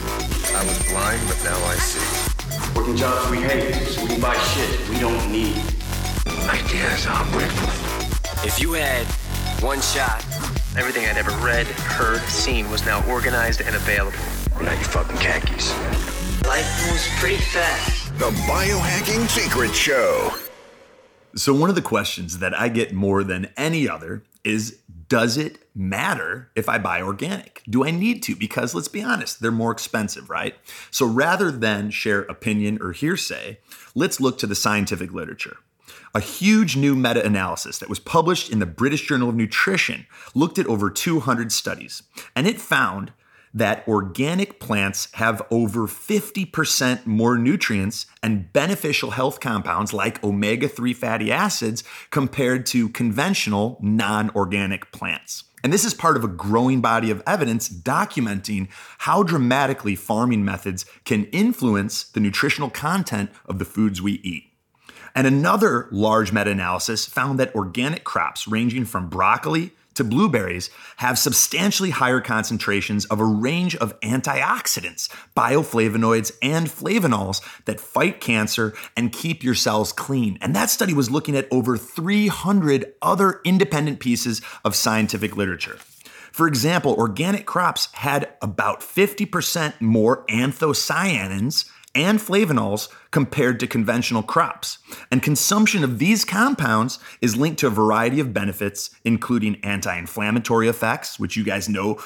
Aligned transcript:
time. 0.00 0.56
I 0.56 0.64
was 0.64 0.78
blind, 0.88 1.20
but 1.28 1.42
now 1.44 1.56
I 1.64 1.76
see. 1.76 2.74
Working 2.74 2.96
jobs 2.96 3.30
we 3.30 3.38
hate, 3.38 3.74
so 3.74 4.02
we 4.02 4.08
can 4.08 4.20
buy 4.20 4.36
shit 4.36 4.88
we 4.88 4.98
don't 4.98 5.30
need. 5.30 5.56
Ideas 6.48 7.06
are 7.06 7.24
brittle. 7.32 7.68
If 8.44 8.60
you 8.60 8.72
had 8.72 9.06
one 9.62 9.80
shot, 9.80 10.24
everything 10.76 11.06
I'd 11.06 11.16
ever 11.16 11.32
read, 11.44 11.66
heard, 11.66 12.20
seen 12.22 12.70
was 12.70 12.84
now 12.84 13.06
organized 13.08 13.60
and 13.60 13.74
available. 13.74 14.18
Now 14.62 14.72
you 14.72 14.84
fucking 14.84 15.16
khakis. 15.18 15.72
Life 16.46 16.86
moves 16.86 17.08
pretty 17.18 17.42
fast. 17.42 18.18
The 18.18 18.30
Biohacking 18.46 19.28
Secret 19.28 19.74
Show. 19.74 20.32
So, 21.34 21.52
one 21.52 21.68
of 21.68 21.74
the 21.74 21.82
questions 21.82 22.38
that 22.38 22.58
I 22.58 22.68
get 22.68 22.94
more 22.94 23.22
than 23.22 23.48
any 23.58 23.86
other 23.88 24.22
is 24.46 24.78
Does 25.08 25.36
it 25.36 25.58
matter 25.74 26.50
if 26.54 26.68
I 26.68 26.78
buy 26.78 27.02
organic? 27.02 27.62
Do 27.68 27.84
I 27.84 27.90
need 27.90 28.22
to? 28.24 28.34
Because 28.34 28.74
let's 28.74 28.88
be 28.88 29.02
honest, 29.02 29.40
they're 29.40 29.50
more 29.50 29.72
expensive, 29.72 30.30
right? 30.30 30.54
So, 30.90 31.04
rather 31.04 31.50
than 31.50 31.90
share 31.90 32.22
opinion 32.22 32.78
or 32.80 32.92
hearsay, 32.92 33.58
let's 33.94 34.20
look 34.20 34.38
to 34.38 34.46
the 34.46 34.54
scientific 34.54 35.12
literature. 35.12 35.58
A 36.14 36.20
huge 36.20 36.76
new 36.76 36.96
meta 36.96 37.24
analysis 37.24 37.78
that 37.78 37.88
was 37.88 37.98
published 37.98 38.50
in 38.50 38.58
the 38.58 38.66
British 38.66 39.06
Journal 39.06 39.28
of 39.28 39.34
Nutrition 39.34 40.06
looked 40.34 40.58
at 40.58 40.66
over 40.66 40.90
200 40.90 41.52
studies, 41.52 42.02
and 42.34 42.46
it 42.46 42.60
found 42.60 43.12
that 43.56 43.88
organic 43.88 44.60
plants 44.60 45.08
have 45.14 45.40
over 45.50 45.86
50% 45.86 47.06
more 47.06 47.38
nutrients 47.38 48.04
and 48.22 48.52
beneficial 48.52 49.12
health 49.12 49.40
compounds 49.40 49.94
like 49.94 50.22
omega 50.22 50.68
3 50.68 50.92
fatty 50.92 51.32
acids 51.32 51.82
compared 52.10 52.66
to 52.66 52.90
conventional 52.90 53.78
non 53.80 54.28
organic 54.36 54.92
plants. 54.92 55.44
And 55.64 55.72
this 55.72 55.86
is 55.86 55.94
part 55.94 56.18
of 56.18 56.22
a 56.22 56.28
growing 56.28 56.82
body 56.82 57.10
of 57.10 57.22
evidence 57.26 57.70
documenting 57.70 58.68
how 58.98 59.22
dramatically 59.22 59.96
farming 59.96 60.44
methods 60.44 60.84
can 61.06 61.24
influence 61.26 62.04
the 62.04 62.20
nutritional 62.20 62.68
content 62.68 63.30
of 63.46 63.58
the 63.58 63.64
foods 63.64 64.02
we 64.02 64.20
eat. 64.22 64.44
And 65.14 65.26
another 65.26 65.88
large 65.90 66.30
meta 66.30 66.50
analysis 66.50 67.06
found 67.06 67.40
that 67.40 67.54
organic 67.54 68.04
crops 68.04 68.46
ranging 68.46 68.84
from 68.84 69.08
broccoli 69.08 69.72
to 69.96 70.04
blueberries 70.04 70.70
have 70.96 71.18
substantially 71.18 71.90
higher 71.90 72.20
concentrations 72.20 73.04
of 73.06 73.20
a 73.20 73.24
range 73.24 73.76
of 73.76 73.98
antioxidants, 74.00 75.08
bioflavonoids, 75.36 76.32
and 76.42 76.68
flavonols 76.68 77.42
that 77.64 77.80
fight 77.80 78.20
cancer 78.20 78.74
and 78.96 79.12
keep 79.12 79.42
your 79.42 79.54
cells 79.54 79.92
clean. 79.92 80.38
And 80.40 80.54
that 80.54 80.70
study 80.70 80.94
was 80.94 81.10
looking 81.10 81.36
at 81.36 81.48
over 81.50 81.76
300 81.76 82.94
other 83.02 83.40
independent 83.44 84.00
pieces 84.00 84.40
of 84.64 84.74
scientific 84.74 85.36
literature. 85.36 85.78
For 86.32 86.46
example, 86.46 86.94
organic 86.94 87.46
crops 87.46 87.88
had 87.94 88.28
about 88.42 88.80
50% 88.80 89.80
more 89.80 90.26
anthocyanins 90.26 91.70
and 91.96 92.20
flavonols 92.20 92.88
compared 93.10 93.58
to 93.58 93.66
conventional 93.66 94.22
crops. 94.22 94.78
And 95.10 95.22
consumption 95.22 95.82
of 95.82 95.98
these 95.98 96.24
compounds 96.24 96.98
is 97.20 97.36
linked 97.36 97.58
to 97.60 97.66
a 97.66 97.70
variety 97.70 98.20
of 98.20 98.34
benefits, 98.34 98.90
including 99.04 99.56
anti 99.64 99.96
inflammatory 99.96 100.68
effects, 100.68 101.18
which 101.18 101.36
you 101.36 101.42
guys 101.42 101.68
know 101.68 101.98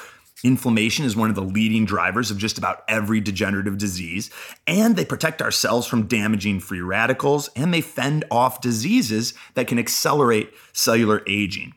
Inflammation 0.43 1.05
is 1.05 1.15
one 1.15 1.29
of 1.29 1.35
the 1.35 1.41
leading 1.43 1.85
drivers 1.85 2.31
of 2.31 2.37
just 2.37 2.57
about 2.57 2.83
every 2.87 3.19
degenerative 3.21 3.77
disease, 3.77 4.31
and 4.65 4.95
they 4.95 5.05
protect 5.05 5.39
our 5.39 5.51
cells 5.51 5.85
from 5.85 6.07
damaging 6.07 6.59
free 6.59 6.81
radicals, 6.81 7.47
and 7.55 7.71
they 7.71 7.81
fend 7.81 8.25
off 8.31 8.59
diseases 8.59 9.35
that 9.53 9.67
can 9.67 9.77
accelerate 9.77 10.51
cellular 10.73 11.21
aging. 11.27 11.75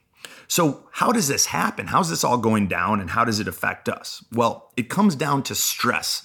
So, 0.48 0.88
how 0.92 1.12
does 1.12 1.28
this 1.28 1.46
happen? 1.46 1.88
How's 1.88 2.08
this 2.08 2.24
all 2.24 2.38
going 2.38 2.68
down, 2.68 3.00
and 3.00 3.10
how 3.10 3.24
does 3.24 3.40
it 3.40 3.48
affect 3.48 3.88
us? 3.88 4.24
Well, 4.32 4.72
it 4.76 4.88
comes 4.88 5.14
down 5.14 5.42
to 5.44 5.54
stress. 5.54 6.22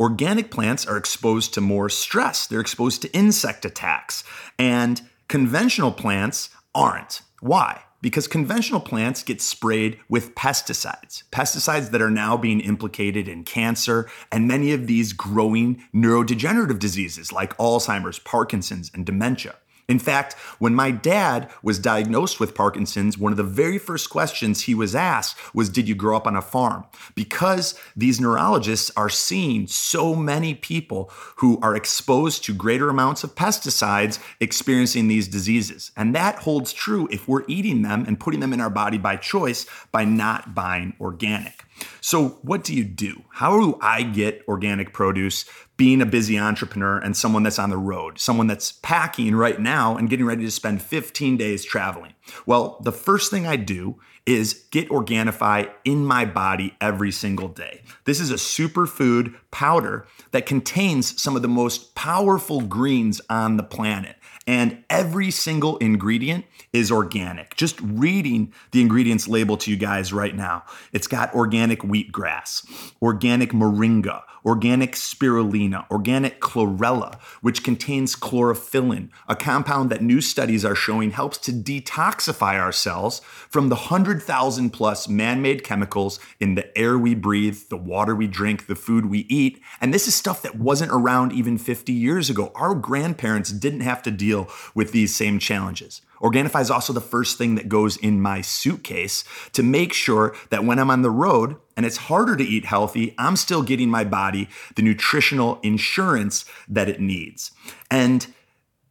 Organic 0.00 0.50
plants 0.50 0.86
are 0.86 0.96
exposed 0.96 1.52
to 1.52 1.60
more 1.60 1.90
stress, 1.90 2.46
they're 2.46 2.58
exposed 2.58 3.02
to 3.02 3.12
insect 3.14 3.66
attacks, 3.66 4.24
and 4.58 5.02
conventional 5.28 5.92
plants 5.92 6.48
aren't. 6.74 7.20
Why? 7.42 7.82
Because 8.00 8.26
conventional 8.26 8.80
plants 8.80 9.22
get 9.22 9.42
sprayed 9.42 10.00
with 10.08 10.34
pesticides, 10.34 11.24
pesticides 11.30 11.90
that 11.90 12.00
are 12.00 12.10
now 12.10 12.38
being 12.38 12.60
implicated 12.60 13.28
in 13.28 13.44
cancer 13.44 14.08
and 14.32 14.48
many 14.48 14.72
of 14.72 14.86
these 14.86 15.12
growing 15.12 15.82
neurodegenerative 15.94 16.78
diseases 16.78 17.30
like 17.30 17.54
Alzheimer's, 17.58 18.18
Parkinson's, 18.18 18.90
and 18.94 19.04
dementia. 19.04 19.56
In 19.90 19.98
fact, 19.98 20.34
when 20.60 20.72
my 20.72 20.92
dad 20.92 21.50
was 21.64 21.80
diagnosed 21.80 22.38
with 22.38 22.54
Parkinson's, 22.54 23.18
one 23.18 23.32
of 23.32 23.36
the 23.36 23.42
very 23.42 23.76
first 23.76 24.08
questions 24.08 24.62
he 24.62 24.74
was 24.74 24.94
asked 24.94 25.36
was, 25.52 25.68
Did 25.68 25.88
you 25.88 25.96
grow 25.96 26.16
up 26.16 26.28
on 26.28 26.36
a 26.36 26.42
farm? 26.42 26.84
Because 27.16 27.74
these 27.96 28.20
neurologists 28.20 28.92
are 28.96 29.08
seeing 29.08 29.66
so 29.66 30.14
many 30.14 30.54
people 30.54 31.10
who 31.38 31.58
are 31.60 31.74
exposed 31.74 32.44
to 32.44 32.54
greater 32.54 32.88
amounts 32.88 33.24
of 33.24 33.34
pesticides 33.34 34.20
experiencing 34.38 35.08
these 35.08 35.26
diseases. 35.26 35.90
And 35.96 36.14
that 36.14 36.36
holds 36.36 36.72
true 36.72 37.08
if 37.10 37.26
we're 37.26 37.44
eating 37.48 37.82
them 37.82 38.04
and 38.06 38.20
putting 38.20 38.38
them 38.38 38.52
in 38.52 38.60
our 38.60 38.70
body 38.70 38.96
by 38.96 39.16
choice 39.16 39.66
by 39.90 40.04
not 40.04 40.54
buying 40.54 40.94
organic. 41.00 41.64
So, 42.00 42.38
what 42.42 42.64
do 42.64 42.74
you 42.74 42.84
do? 42.84 43.24
How 43.30 43.58
do 43.58 43.78
I 43.80 44.02
get 44.02 44.42
organic 44.48 44.92
produce 44.92 45.44
being 45.76 46.02
a 46.02 46.06
busy 46.06 46.38
entrepreneur 46.38 46.98
and 46.98 47.16
someone 47.16 47.42
that's 47.42 47.58
on 47.58 47.70
the 47.70 47.78
road, 47.78 48.18
someone 48.18 48.46
that's 48.46 48.72
packing 48.72 49.34
right 49.34 49.58
now 49.58 49.96
and 49.96 50.10
getting 50.10 50.26
ready 50.26 50.44
to 50.44 50.50
spend 50.50 50.82
15 50.82 51.36
days 51.36 51.64
traveling? 51.64 52.14
Well, 52.46 52.80
the 52.82 52.92
first 52.92 53.30
thing 53.30 53.46
I 53.46 53.56
do 53.56 53.98
is 54.26 54.66
get 54.70 54.88
Organifi 54.90 55.70
in 55.84 56.04
my 56.04 56.24
body 56.24 56.76
every 56.80 57.10
single 57.10 57.48
day. 57.48 57.82
This 58.04 58.20
is 58.20 58.30
a 58.30 58.34
superfood 58.34 59.34
powder 59.50 60.06
that 60.30 60.46
contains 60.46 61.20
some 61.20 61.34
of 61.34 61.42
the 61.42 61.48
most 61.48 61.94
powerful 61.94 62.60
greens 62.60 63.20
on 63.28 63.56
the 63.56 63.62
planet. 63.62 64.16
And 64.46 64.84
every 64.88 65.30
single 65.30 65.76
ingredient 65.78 66.44
is 66.72 66.90
organic. 66.90 67.56
Just 67.56 67.80
reading 67.80 68.52
the 68.72 68.80
ingredients 68.80 69.28
label 69.28 69.56
to 69.58 69.70
you 69.70 69.76
guys 69.76 70.12
right 70.12 70.34
now. 70.34 70.64
It's 70.92 71.06
got 71.06 71.34
organic 71.34 71.80
wheatgrass, 71.80 72.66
organic 73.02 73.52
moringa, 73.52 74.22
organic 74.44 74.92
spirulina, 74.92 75.88
organic 75.90 76.40
chlorella, 76.40 77.20
which 77.40 77.62
contains 77.62 78.16
chlorophyllin, 78.16 79.08
a 79.28 79.36
compound 79.36 79.90
that 79.90 80.02
new 80.02 80.20
studies 80.20 80.64
are 80.64 80.74
showing 80.74 81.10
helps 81.10 81.38
to 81.38 81.52
detoxify 81.52 82.60
our 82.60 82.72
cells 82.72 83.20
from 83.48 83.68
the 83.68 83.74
100,000 83.74 84.70
plus 84.70 85.08
man 85.08 85.42
made 85.42 85.64
chemicals 85.64 86.18
in 86.38 86.54
the 86.54 86.76
air 86.78 86.98
we 86.98 87.14
breathe, 87.14 87.58
the 87.68 87.76
water 87.76 88.14
we 88.14 88.26
drink, 88.26 88.66
the 88.66 88.74
food 88.74 89.06
we 89.06 89.20
eat. 89.28 89.60
And 89.80 89.92
this 89.92 90.08
is 90.08 90.14
stuff 90.14 90.42
that 90.42 90.56
wasn't 90.56 90.92
around 90.92 91.32
even 91.32 91.58
50 91.58 91.92
years 91.92 92.30
ago. 92.30 92.52
Our 92.54 92.74
grandparents 92.74 93.50
didn't 93.50 93.80
have 93.80 94.02
to 94.02 94.10
deal 94.10 94.48
with 94.74 94.92
these 94.92 95.14
same 95.14 95.38
challenges. 95.38 96.02
Organifi 96.20 96.60
is 96.60 96.70
also 96.70 96.92
the 96.92 97.00
first 97.00 97.38
thing 97.38 97.54
that 97.54 97.68
goes 97.68 97.96
in 97.96 98.20
my 98.20 98.40
suitcase 98.40 99.24
to 99.52 99.62
make 99.62 99.92
sure 99.92 100.34
that 100.50 100.64
when 100.64 100.78
I'm 100.78 100.90
on 100.90 101.02
the 101.02 101.10
road 101.10 101.56
and 101.76 101.86
it's 101.86 101.96
harder 101.96 102.36
to 102.36 102.44
eat 102.44 102.64
healthy, 102.64 103.14
I'm 103.18 103.36
still 103.36 103.62
getting 103.62 103.88
my 103.88 104.04
body 104.04 104.48
the 104.76 104.82
nutritional 104.82 105.58
insurance 105.62 106.44
that 106.68 106.88
it 106.88 107.00
needs. 107.00 107.52
And 107.90 108.26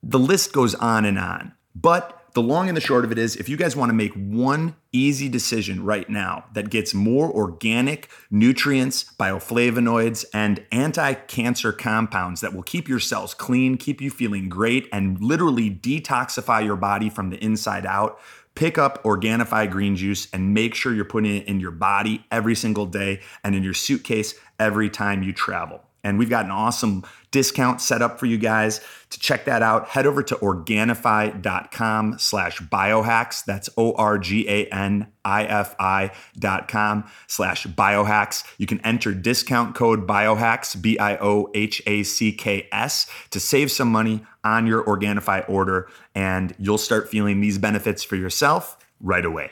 the 0.02 0.20
list 0.20 0.54
goes 0.54 0.76
on 0.76 1.06
and 1.06 1.20
on. 1.20 1.54
But 1.76 2.19
the 2.34 2.42
long 2.42 2.68
and 2.68 2.78
the 2.78 2.82
short 2.82 3.06
of 3.06 3.12
it 3.12 3.18
is 3.18 3.36
if 3.36 3.50
you 3.50 3.58
guys 3.58 3.76
want 3.76 3.90
to 3.90 3.94
make 3.94 4.14
one 4.14 4.76
easy 4.92 5.30
decision 5.30 5.84
right 5.84 6.10
now 6.10 6.46
that 6.54 6.70
gets 6.70 6.94
more 6.94 7.32
organic 7.32 8.10
nutrients, 8.32 9.06
bioflavonoids, 9.20 10.26
and 10.34 10.66
anti 10.72 11.14
cancer 11.14 11.72
compounds 11.72 12.42
that 12.42 12.54
will 12.54 12.64
keep 12.64 12.88
your 12.88 13.00
cells 13.00 13.34
clean, 13.34 13.78
keep 13.78 14.02
you 14.02 14.10
feeling 14.10 14.50
great, 14.50 14.88
and 14.92 15.22
literally 15.22 15.70
detoxify 15.70 16.64
your 16.64 16.76
body 16.76 17.10
from 17.10 17.30
the 17.30 17.44
inside 17.44 17.86
out, 17.86 18.20
pick 18.56 18.78
up 18.78 19.04
Organifi 19.04 19.70
green 19.70 19.96
juice 19.96 20.28
and 20.34 20.54
make 20.54 20.76
sure 20.76 20.94
you're 20.94 21.06
putting 21.06 21.38
it 21.38 21.48
in 21.48 21.60
your 21.60 21.72
body 21.72 22.26
every 22.32 22.56
single 22.56 22.86
day 22.86 23.22
and 23.44 23.56
in 23.56 23.64
your 23.64 23.74
suitcase 23.74 24.36
every 24.60 24.90
time 24.90 25.24
you 25.24 25.34
travel. 25.34 25.84
And 26.04 26.18
we've 26.20 26.30
got 26.30 26.46
an 26.46 26.52
awesome 26.52 27.04
discount 27.32 27.82
set 27.82 28.02
up 28.02 28.20
for 28.20 28.26
you 28.26 28.38
guys. 28.38 28.82
To 29.12 29.20
check 29.20 29.46
that 29.46 29.62
out, 29.62 29.88
head 29.90 30.06
over 30.06 30.24
to 30.24 30.36
Organifi.com 30.36 32.20
slash 32.20 32.60
biohacks. 32.62 33.44
That's 33.46 33.70
O-R-G-A-N-I-F-I 33.78 34.12
dot 36.38 36.68
com 36.68 37.04
slash 37.28 37.68
biohacks. 37.68 38.44
You 38.58 38.66
can 38.66 38.80
enter 38.82 39.14
discount 39.14 39.76
code 39.76 40.08
biohacks, 40.08 40.82
B-I-O-H-A-C-K-S 40.82 41.20
to 43.30 43.40
save 43.40 43.72
some 43.72 43.92
money 43.92 44.26
on 44.44 44.68
your 44.68 44.84
Organifi 44.84 45.50
order. 45.50 45.90
And 46.16 46.56
you'll 46.58 46.78
start 46.78 47.10
feeling 47.10 47.42
these 47.42 47.58
benefits 47.58 48.04
for 48.04 48.16
yourself 48.16 48.78
right 49.02 49.26
away. 49.26 49.52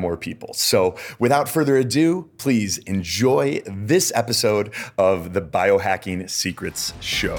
more 0.00 0.16
people. 0.16 0.52
So, 0.54 0.96
without 1.18 1.48
further 1.48 1.76
ado, 1.76 2.30
please 2.38 2.78
enjoy 2.78 3.62
this 3.66 4.10
episode 4.14 4.72
of 4.98 5.32
the 5.32 5.40
Biohacking 5.42 6.28
Secrets 6.28 6.92
Show. 7.00 7.38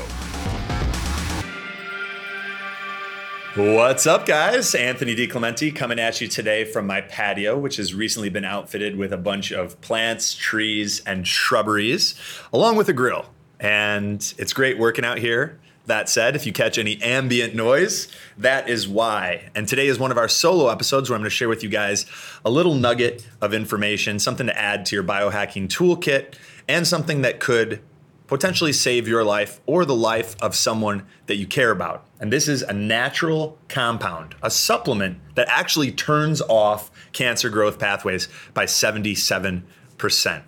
What's 3.56 4.08
up, 4.08 4.26
guys? 4.26 4.74
Anthony 4.74 5.14
DiClemente 5.14 5.76
coming 5.76 6.00
at 6.00 6.22
you 6.22 6.30
today 6.30 6.64
from 6.64 6.88
my 6.88 7.02
patio, 7.02 7.58
which 7.58 7.76
has 7.76 7.94
recently 7.94 8.30
been 8.30 8.46
outfitted 8.46 8.96
with 8.96 9.12
a 9.12 9.18
bunch 9.18 9.52
of 9.52 9.82
plants, 9.82 10.34
trees, 10.34 11.02
and 11.06 11.28
shrubberies, 11.28 12.16
along 12.54 12.78
with 12.78 12.88
a 12.88 12.94
grill. 12.94 13.26
And 13.60 14.34
it's 14.38 14.54
great 14.54 14.80
working 14.80 15.04
out 15.04 15.18
here. 15.18 15.60
That 15.88 16.10
said, 16.10 16.36
if 16.36 16.46
you 16.46 16.54
catch 16.54 16.78
any 16.78 17.02
ambient 17.02 17.56
noise, 17.56 18.08
that 18.38 18.70
is 18.70 18.88
why. 18.88 19.50
And 19.56 19.68
today 19.68 19.88
is 19.88 19.98
one 19.98 20.12
of 20.12 20.18
our 20.18 20.28
solo 20.28 20.70
episodes 20.70 21.10
where 21.10 21.16
I'm 21.16 21.22
going 21.22 21.30
to 21.30 21.36
share 21.36 21.50
with 21.50 21.64
you 21.64 21.70
guys 21.70 22.06
a 22.46 22.52
little 22.52 22.76
nugget 22.76 23.28
of 23.42 23.54
information, 23.54 24.20
something 24.20 24.46
to 24.46 24.58
add 24.58 24.86
to 24.88 24.96
your 24.96 25.04
biohacking 25.04 25.68
toolkit, 25.70 26.36
and 26.68 26.88
something 26.88 27.24
that 27.24 27.40
could 27.40 27.82
potentially 28.28 28.72
save 28.72 29.08
your 29.10 29.24
life 29.26 29.60
or 29.66 29.84
the 29.84 29.96
life 29.96 30.36
of 30.42 30.56
someone 30.56 31.06
that 31.26 31.36
you 31.36 31.46
care 31.46 31.72
about. 31.72 32.06
And 32.20 32.32
this 32.32 32.48
is 32.48 32.62
a 32.62 32.72
natural 32.72 33.58
compound, 33.68 34.36
a 34.42 34.50
supplement 34.50 35.20
that 35.36 35.50
actually 35.50 35.92
turns 35.92 36.42
off 36.44 36.92
cancer 37.12 37.50
growth 37.50 37.78
pathways 37.78 38.30
by 38.54 38.66
77%. 38.66 40.44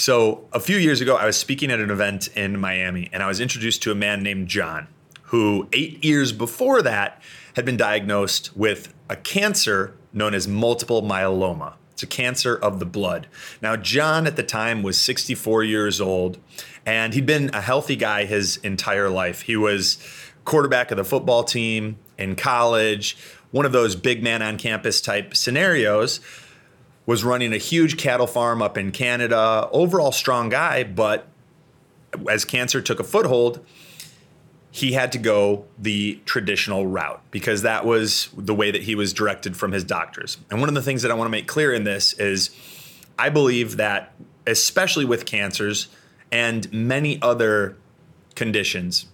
So, 0.00 0.48
a 0.54 0.60
few 0.60 0.78
years 0.78 1.02
ago, 1.02 1.16
I 1.16 1.26
was 1.26 1.36
speaking 1.36 1.70
at 1.70 1.78
an 1.78 1.90
event 1.90 2.28
in 2.28 2.58
Miami 2.58 3.10
and 3.12 3.22
I 3.22 3.26
was 3.26 3.38
introduced 3.38 3.82
to 3.82 3.92
a 3.92 3.94
man 3.94 4.22
named 4.22 4.48
John, 4.48 4.88
who 5.24 5.68
eight 5.74 6.02
years 6.02 6.32
before 6.32 6.80
that 6.80 7.20
had 7.54 7.66
been 7.66 7.76
diagnosed 7.76 8.56
with 8.56 8.94
a 9.10 9.16
cancer 9.16 9.94
known 10.14 10.32
as 10.32 10.48
multiple 10.48 11.02
myeloma. 11.02 11.74
It's 11.92 12.02
a 12.02 12.06
cancer 12.06 12.56
of 12.56 12.80
the 12.80 12.86
blood. 12.86 13.26
Now, 13.60 13.76
John 13.76 14.26
at 14.26 14.36
the 14.36 14.42
time 14.42 14.82
was 14.82 14.96
64 14.96 15.64
years 15.64 16.00
old 16.00 16.38
and 16.86 17.12
he'd 17.12 17.26
been 17.26 17.50
a 17.52 17.60
healthy 17.60 17.96
guy 17.96 18.24
his 18.24 18.56
entire 18.62 19.10
life. 19.10 19.42
He 19.42 19.54
was 19.54 19.98
quarterback 20.46 20.90
of 20.90 20.96
the 20.96 21.04
football 21.04 21.44
team 21.44 21.98
in 22.16 22.36
college, 22.36 23.18
one 23.50 23.66
of 23.66 23.72
those 23.72 23.96
big 23.96 24.22
man 24.22 24.40
on 24.40 24.56
campus 24.56 25.02
type 25.02 25.36
scenarios 25.36 26.20
was 27.06 27.24
running 27.24 27.52
a 27.52 27.58
huge 27.58 27.96
cattle 27.96 28.26
farm 28.26 28.62
up 28.62 28.76
in 28.78 28.92
Canada. 28.92 29.68
Overall, 29.72 30.12
strong 30.12 30.48
guy, 30.48 30.84
but 30.84 31.26
as 32.28 32.44
cancer 32.44 32.80
took 32.80 33.00
a 33.00 33.04
foothold, 33.04 33.64
he 34.70 34.92
had 34.92 35.10
to 35.12 35.18
go 35.18 35.64
the 35.78 36.20
traditional 36.24 36.86
route 36.86 37.20
because 37.30 37.62
that 37.62 37.84
was 37.84 38.28
the 38.36 38.54
way 38.54 38.70
that 38.70 38.82
he 38.82 38.94
was 38.94 39.12
directed 39.12 39.56
from 39.56 39.72
his 39.72 39.82
doctors. 39.82 40.38
And 40.50 40.60
one 40.60 40.68
of 40.68 40.74
the 40.74 40.82
things 40.82 41.02
that 41.02 41.10
I 41.10 41.14
want 41.14 41.26
to 41.26 41.32
make 41.32 41.48
clear 41.48 41.72
in 41.72 41.84
this 41.84 42.12
is 42.14 42.50
I 43.18 43.28
believe 43.28 43.76
that, 43.76 44.12
especially 44.46 45.04
with 45.04 45.26
cancers 45.26 45.88
and 46.30 46.72
many 46.72 47.20
other 47.20 47.76
conditions, 48.36 49.06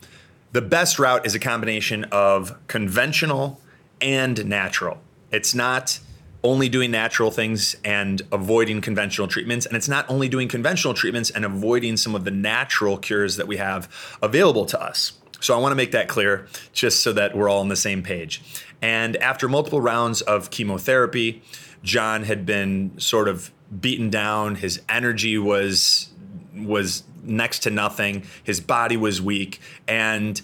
the 0.53 0.61
best 0.63 0.99
route 0.99 1.27
is 1.27 1.35
a 1.35 1.39
combination 1.39 2.05
of 2.05 2.57
conventional 2.69 3.61
and 4.01 4.45
natural. 4.47 4.99
It's 5.31 5.55
not 5.55 5.99
only 6.47 6.69
doing 6.69 6.91
natural 6.91 7.31
things 7.31 7.77
and 7.85 8.23
avoiding 8.31 8.81
conventional 8.81 9.27
treatments. 9.27 9.67
And 9.67 9.77
it's 9.77 9.89
not 9.89 10.09
only 10.09 10.29
doing 10.29 10.49
conventional 10.49 10.95
treatments 10.95 11.31
and 11.31 11.45
avoiding 11.45 11.97
some 11.97 12.15
of 12.15 12.25
the 12.25 12.31
natural 12.31 12.97
cures 12.97 13.37
that 13.37 13.47
we 13.47 13.57
have 13.57 13.89
available 14.23 14.65
to 14.67 14.81
us. 14.81 15.13
So 15.41 15.55
I 15.55 15.59
want 15.59 15.73
to 15.73 15.77
make 15.77 15.93
that 15.93 16.09
clear 16.09 16.47
just 16.73 17.03
so 17.03 17.13
that 17.13 17.37
we're 17.37 17.49
all 17.49 17.61
on 17.61 17.69
the 17.69 17.77
same 17.77 18.03
page. 18.03 18.43
And 18.81 19.17
after 19.17 19.49
multiple 19.49 19.81
rounds 19.81 20.23
of 20.23 20.51
chemotherapy, 20.51 21.43
John 21.83 22.23
had 22.23 22.47
been 22.47 22.99
sort 22.99 23.29
of 23.29 23.51
beaten 23.81 24.09
down. 24.09 24.55
His 24.55 24.81
energy 24.89 25.39
was 25.39 26.09
was 26.55 27.03
next 27.23 27.61
to 27.61 27.71
nothing. 27.71 28.23
His 28.45 28.61
body 28.61 28.97
was 28.97 29.21
weak 29.21 29.61
and 29.87 30.41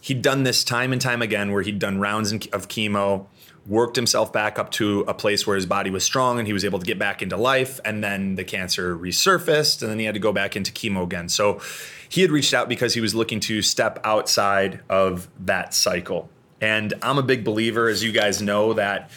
he'd 0.00 0.22
done 0.22 0.44
this 0.44 0.62
time 0.62 0.92
and 0.92 1.00
time 1.00 1.22
again 1.22 1.50
where 1.50 1.62
he'd 1.62 1.78
done 1.78 1.98
rounds 1.98 2.32
of 2.32 2.68
chemo 2.68 3.26
worked 3.66 3.96
himself 3.96 4.32
back 4.32 4.58
up 4.58 4.70
to 4.72 5.00
a 5.06 5.14
place 5.14 5.46
where 5.46 5.56
his 5.56 5.66
body 5.66 5.90
was 5.90 6.02
strong 6.02 6.38
and 6.38 6.46
he 6.46 6.52
was 6.52 6.64
able 6.64 6.78
to 6.78 6.86
get 6.86 6.98
back 6.98 7.22
into 7.22 7.36
life. 7.36 7.78
And 7.84 8.02
then 8.02 8.34
the 8.34 8.44
cancer 8.44 8.96
resurfaced 8.96 9.82
and 9.82 9.90
then 9.90 9.98
he 9.98 10.04
had 10.06 10.14
to 10.14 10.20
go 10.20 10.32
back 10.32 10.56
into 10.56 10.72
chemo 10.72 11.04
again. 11.04 11.28
So 11.28 11.60
he 12.08 12.22
had 12.22 12.30
reached 12.30 12.54
out 12.54 12.68
because 12.68 12.94
he 12.94 13.00
was 13.00 13.14
looking 13.14 13.40
to 13.40 13.62
step 13.62 14.00
outside 14.02 14.80
of 14.88 15.28
that 15.40 15.74
cycle. 15.74 16.30
And 16.60 16.94
I'm 17.02 17.18
a 17.18 17.22
big 17.22 17.44
believer, 17.44 17.88
as 17.88 18.02
you 18.02 18.12
guys 18.12 18.42
know, 18.42 18.72
that 18.74 19.10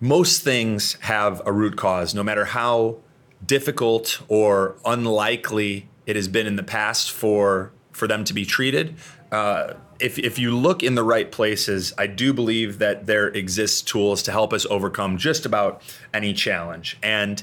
most 0.00 0.42
things 0.42 0.94
have 1.00 1.42
a 1.46 1.52
root 1.52 1.76
cause, 1.76 2.14
no 2.14 2.22
matter 2.22 2.44
how 2.44 2.98
difficult 3.44 4.22
or 4.28 4.76
unlikely 4.84 5.88
it 6.06 6.16
has 6.16 6.28
been 6.28 6.46
in 6.46 6.56
the 6.56 6.62
past 6.62 7.10
for 7.10 7.72
for 7.92 8.06
them 8.06 8.24
to 8.24 8.34
be 8.34 8.44
treated. 8.44 8.94
Uh, 9.36 9.74
if, 10.00 10.18
if 10.18 10.38
you 10.38 10.50
look 10.56 10.82
in 10.82 10.94
the 10.94 11.02
right 11.02 11.30
places, 11.30 11.92
I 11.98 12.06
do 12.06 12.32
believe 12.32 12.78
that 12.78 13.04
there 13.06 13.28
exists 13.28 13.82
tools 13.82 14.22
to 14.22 14.32
help 14.32 14.52
us 14.54 14.64
overcome 14.70 15.18
just 15.18 15.44
about 15.44 15.82
any 16.14 16.32
challenge. 16.32 16.96
And 17.02 17.42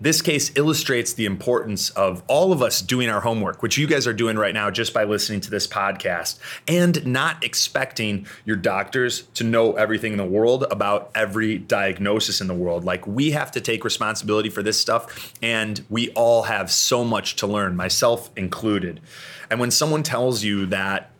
this 0.00 0.22
case 0.22 0.52
illustrates 0.56 1.14
the 1.14 1.24
importance 1.24 1.90
of 1.90 2.22
all 2.28 2.52
of 2.52 2.62
us 2.62 2.82
doing 2.82 3.08
our 3.08 3.22
homework, 3.22 3.62
which 3.62 3.78
you 3.78 3.86
guys 3.86 4.06
are 4.06 4.12
doing 4.12 4.36
right 4.36 4.54
now 4.54 4.70
just 4.70 4.92
by 4.94 5.04
listening 5.04 5.40
to 5.40 5.50
this 5.50 5.66
podcast, 5.66 6.38
and 6.68 7.04
not 7.06 7.42
expecting 7.42 8.26
your 8.44 8.56
doctors 8.56 9.22
to 9.34 9.42
know 9.42 9.72
everything 9.72 10.12
in 10.12 10.18
the 10.18 10.24
world 10.24 10.64
about 10.70 11.10
every 11.14 11.58
diagnosis 11.58 12.40
in 12.40 12.46
the 12.46 12.54
world. 12.54 12.84
Like, 12.84 13.04
we 13.06 13.32
have 13.32 13.50
to 13.52 13.60
take 13.60 13.84
responsibility 13.84 14.50
for 14.50 14.62
this 14.62 14.78
stuff, 14.78 15.32
and 15.42 15.84
we 15.88 16.10
all 16.10 16.42
have 16.44 16.70
so 16.70 17.02
much 17.02 17.34
to 17.36 17.46
learn, 17.46 17.74
myself 17.74 18.30
included. 18.36 19.00
And 19.50 19.58
when 19.58 19.70
someone 19.70 20.02
tells 20.02 20.44
you 20.44 20.66
that, 20.66 21.10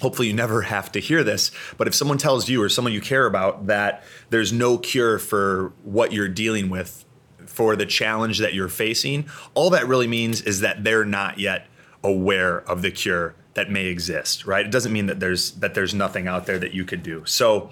hopefully 0.00 0.28
you 0.28 0.34
never 0.34 0.62
have 0.62 0.90
to 0.92 1.00
hear 1.00 1.22
this, 1.22 1.50
but 1.76 1.86
if 1.86 1.94
someone 1.94 2.18
tells 2.18 2.48
you 2.48 2.62
or 2.62 2.68
someone 2.68 2.92
you 2.92 3.00
care 3.00 3.26
about 3.26 3.66
that 3.66 4.02
there's 4.30 4.52
no 4.52 4.78
cure 4.78 5.18
for 5.18 5.72
what 5.84 6.12
you're 6.12 6.28
dealing 6.28 6.70
with, 6.70 7.04
for 7.46 7.76
the 7.76 7.86
challenge 7.86 8.38
that 8.38 8.54
you're 8.54 8.68
facing, 8.68 9.28
all 9.54 9.70
that 9.70 9.86
really 9.86 10.06
means 10.06 10.40
is 10.40 10.60
that 10.60 10.84
they're 10.84 11.04
not 11.04 11.38
yet 11.38 11.66
aware 12.02 12.60
of 12.60 12.80
the 12.82 12.90
cure 12.90 13.34
that 13.54 13.70
may 13.70 13.86
exist, 13.86 14.46
right? 14.46 14.64
It 14.64 14.70
doesn't 14.72 14.92
mean 14.92 15.06
that 15.06 15.20
there's 15.20 15.52
that 15.52 15.74
there's 15.74 15.92
nothing 15.92 16.28
out 16.28 16.46
there 16.46 16.58
that 16.58 16.72
you 16.72 16.84
could 16.84 17.02
do. 17.02 17.24
So 17.26 17.70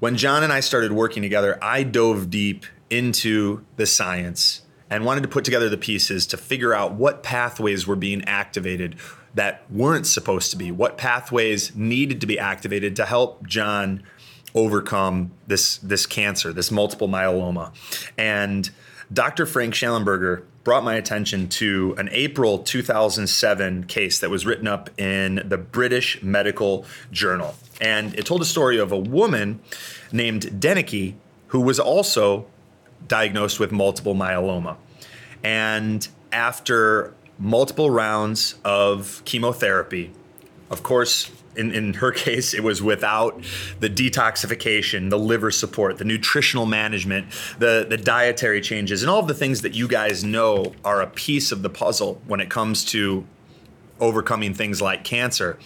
when 0.00 0.16
John 0.16 0.42
and 0.42 0.52
I 0.52 0.60
started 0.60 0.92
working 0.92 1.22
together, 1.22 1.58
I 1.62 1.82
dove 1.82 2.30
deep 2.30 2.66
into 2.90 3.64
the 3.76 3.86
science 3.86 4.62
and 4.94 5.04
wanted 5.04 5.22
to 5.22 5.28
put 5.28 5.44
together 5.44 5.68
the 5.68 5.76
pieces 5.76 6.24
to 6.24 6.36
figure 6.36 6.72
out 6.72 6.92
what 6.92 7.24
pathways 7.24 7.84
were 7.84 7.96
being 7.96 8.22
activated 8.26 8.94
that 9.34 9.68
weren't 9.68 10.06
supposed 10.06 10.52
to 10.52 10.56
be, 10.56 10.70
what 10.70 10.96
pathways 10.96 11.74
needed 11.74 12.20
to 12.20 12.28
be 12.28 12.38
activated 12.38 12.94
to 12.94 13.04
help 13.04 13.44
John 13.44 14.04
overcome 14.54 15.32
this 15.48 15.78
this 15.78 16.06
cancer, 16.06 16.52
this 16.52 16.70
multiple 16.70 17.08
myeloma. 17.08 17.72
And 18.16 18.70
Dr. 19.12 19.46
Frank 19.46 19.74
Shallenberger 19.74 20.44
brought 20.62 20.84
my 20.84 20.94
attention 20.94 21.48
to 21.48 21.96
an 21.98 22.08
April 22.12 22.60
2007 22.60 23.84
case 23.84 24.20
that 24.20 24.30
was 24.30 24.46
written 24.46 24.68
up 24.68 24.88
in 24.96 25.42
the 25.44 25.58
British 25.58 26.22
Medical 26.22 26.86
Journal. 27.10 27.56
And 27.80 28.14
it 28.14 28.26
told 28.26 28.42
a 28.42 28.46
story 28.46 28.78
of 28.78 28.92
a 28.92 28.98
woman 28.98 29.58
named 30.12 30.42
Dieneke 30.42 31.14
who 31.48 31.60
was 31.62 31.80
also 31.80 32.46
diagnosed 33.08 33.60
with 33.60 33.72
multiple 33.72 34.14
myeloma. 34.14 34.76
And 35.44 36.06
after 36.32 37.14
multiple 37.38 37.90
rounds 37.90 38.56
of 38.64 39.22
chemotherapy. 39.24 40.12
Of 40.70 40.82
course, 40.82 41.30
in, 41.56 41.72
in 41.72 41.94
her 41.94 42.12
case, 42.26 42.54
it 42.54 42.62
was 42.62 42.82
without 42.82 43.42
the 43.80 43.90
detoxification, 43.90 45.10
the 45.10 45.18
liver 45.18 45.50
support, 45.50 45.98
the 45.98 46.04
nutritional 46.04 46.66
management, 46.66 47.26
the, 47.58 47.86
the 47.88 47.96
dietary 47.96 48.60
changes, 48.60 49.02
and 49.02 49.10
all 49.10 49.20
of 49.20 49.28
the 49.28 49.34
things 49.34 49.62
that 49.62 49.74
you 49.74 49.88
guys 49.88 50.24
know 50.24 50.72
are 50.84 51.00
a 51.00 51.06
piece 51.06 51.52
of 51.52 51.62
the 51.62 51.70
puzzle 51.70 52.20
when 52.26 52.40
it 52.40 52.50
comes 52.50 52.84
to 52.86 53.24
overcoming 54.00 54.54
things 54.54 54.82
like 54.82 55.04
cancer. 55.04 55.58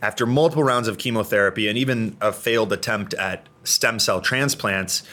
After 0.00 0.26
multiple 0.26 0.64
rounds 0.64 0.88
of 0.88 0.98
chemotherapy 0.98 1.68
and 1.68 1.78
even 1.78 2.16
a 2.20 2.32
failed 2.32 2.72
attempt 2.72 3.14
at 3.14 3.46
stem 3.62 4.00
cell 4.00 4.20
transplants, 4.20 5.04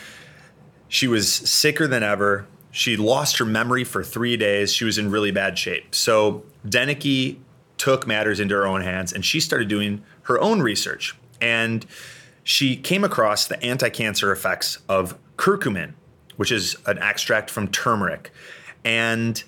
she 0.88 1.08
was 1.08 1.32
sicker 1.32 1.88
than 1.88 2.02
ever. 2.02 2.48
She 2.72 2.98
lost 2.98 3.38
her 3.38 3.46
memory 3.46 3.84
for 3.84 4.04
three 4.04 4.38
days. 4.38 4.74
She 4.74 4.86
was 4.86 4.98
in 4.98 5.10
really 5.10 5.32
bad 5.32 5.58
shape. 5.58 5.96
So 5.96 6.44
Dieneke 6.68 7.38
took 7.78 8.06
matters 8.06 8.40
into 8.40 8.56
her 8.56 8.68
own 8.68 8.82
hands 8.82 9.14
and 9.14 9.26
she 9.26 9.40
started 9.40 9.68
doing 9.68 10.04
her 10.24 10.40
own 10.40 10.62
research. 10.62 11.16
And 11.42 11.86
she 12.44 12.76
came 12.76 13.04
across 13.04 13.48
the 13.48 13.62
anti 13.64 13.90
cancer 13.90 14.32
effects 14.32 14.80
of 14.88 15.18
curcumin, 15.38 15.94
which 16.36 16.52
is 16.52 16.76
an 16.86 17.00
extract 17.00 17.50
from 17.50 17.68
turmeric. 17.70 18.32
And 18.84 19.44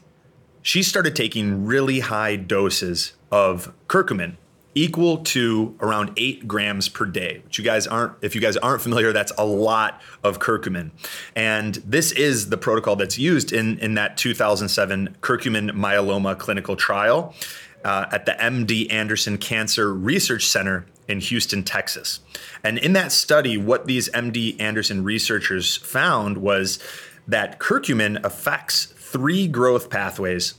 she 0.61 0.83
started 0.83 1.15
taking 1.15 1.65
really 1.65 1.99
high 1.99 2.35
doses 2.35 3.13
of 3.31 3.73
curcumin 3.87 4.37
equal 4.75 5.17
to 5.17 5.75
around 5.81 6.11
eight 6.15 6.47
grams 6.47 6.87
per 6.87 7.05
day 7.05 7.41
which 7.43 7.57
you 7.57 7.63
guys 7.63 7.87
aren't 7.87 8.13
if 8.21 8.35
you 8.35 8.41
guys 8.41 8.55
aren't 8.57 8.81
familiar 8.81 9.11
that's 9.11 9.31
a 9.37 9.45
lot 9.45 10.01
of 10.23 10.39
curcumin. 10.39 10.91
And 11.35 11.75
this 11.75 12.11
is 12.11 12.49
the 12.49 12.57
protocol 12.57 12.95
that's 12.95 13.17
used 13.17 13.51
in 13.51 13.77
in 13.79 13.95
that 13.95 14.17
2007 14.17 15.17
curcumin 15.21 15.71
myeloma 15.71 16.37
clinical 16.37 16.75
trial 16.75 17.33
uh, 17.83 18.05
at 18.11 18.25
the 18.25 18.33
md 18.33 18.91
anderson 18.91 19.37
cancer 19.37 19.93
research 19.93 20.45
center 20.45 20.85
in 21.07 21.19
houston 21.19 21.63
texas. 21.63 22.21
And 22.63 22.77
in 22.77 22.93
that 22.93 23.11
study 23.11 23.57
what 23.57 23.87
these 23.87 24.09
md 24.09 24.59
anderson 24.61 25.03
researchers 25.03 25.77
found 25.77 26.37
was 26.37 26.79
that 27.27 27.59
curcumin 27.59 28.23
affects 28.23 28.85
three 28.85 29.47
growth 29.47 29.89
pathways 29.89 30.55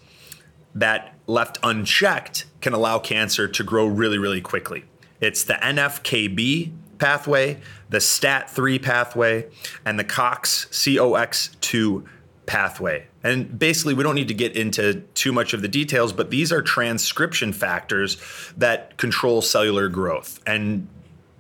that 0.74 1.11
left 1.26 1.58
unchecked 1.62 2.46
can 2.60 2.72
allow 2.72 2.98
cancer 2.98 3.48
to 3.48 3.64
grow 3.64 3.86
really, 3.86 4.18
really 4.18 4.40
quickly. 4.40 4.84
It's 5.20 5.44
the 5.44 5.54
NFKB 5.54 6.72
pathway, 6.98 7.60
the 7.88 7.98
STAT3 7.98 8.82
pathway, 8.82 9.48
and 9.84 9.98
the 9.98 10.04
COX 10.04 10.66
COX2 10.70 12.06
pathway. 12.46 13.06
And 13.22 13.58
basically, 13.58 13.94
we 13.94 14.02
don't 14.02 14.14
need 14.14 14.28
to 14.28 14.34
get 14.34 14.56
into 14.56 15.02
too 15.14 15.32
much 15.32 15.54
of 15.54 15.62
the 15.62 15.68
details, 15.68 16.12
but 16.12 16.30
these 16.30 16.52
are 16.52 16.60
transcription 16.60 17.52
factors 17.52 18.16
that 18.56 18.96
control 18.96 19.42
cellular 19.42 19.88
growth. 19.88 20.40
And 20.46 20.88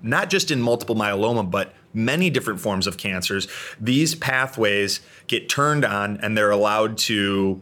not 0.02 0.30
just 0.30 0.50
in 0.50 0.60
multiple 0.60 0.94
myeloma, 0.94 1.50
but 1.50 1.74
many 1.94 2.30
different 2.30 2.60
forms 2.60 2.86
of 2.86 2.96
cancers, 2.96 3.48
these 3.80 4.14
pathways 4.14 5.00
get 5.26 5.48
turned 5.48 5.84
on 5.84 6.18
and 6.18 6.36
they're 6.36 6.50
allowed 6.50 6.98
to 6.98 7.60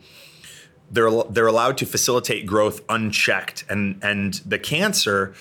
they're 0.90 1.10
they're 1.30 1.46
allowed 1.46 1.78
to 1.78 1.86
facilitate 1.86 2.46
growth 2.46 2.82
unchecked. 2.88 3.64
And 3.68 3.98
and 4.02 4.34
the 4.46 4.58
cancer 4.58 5.34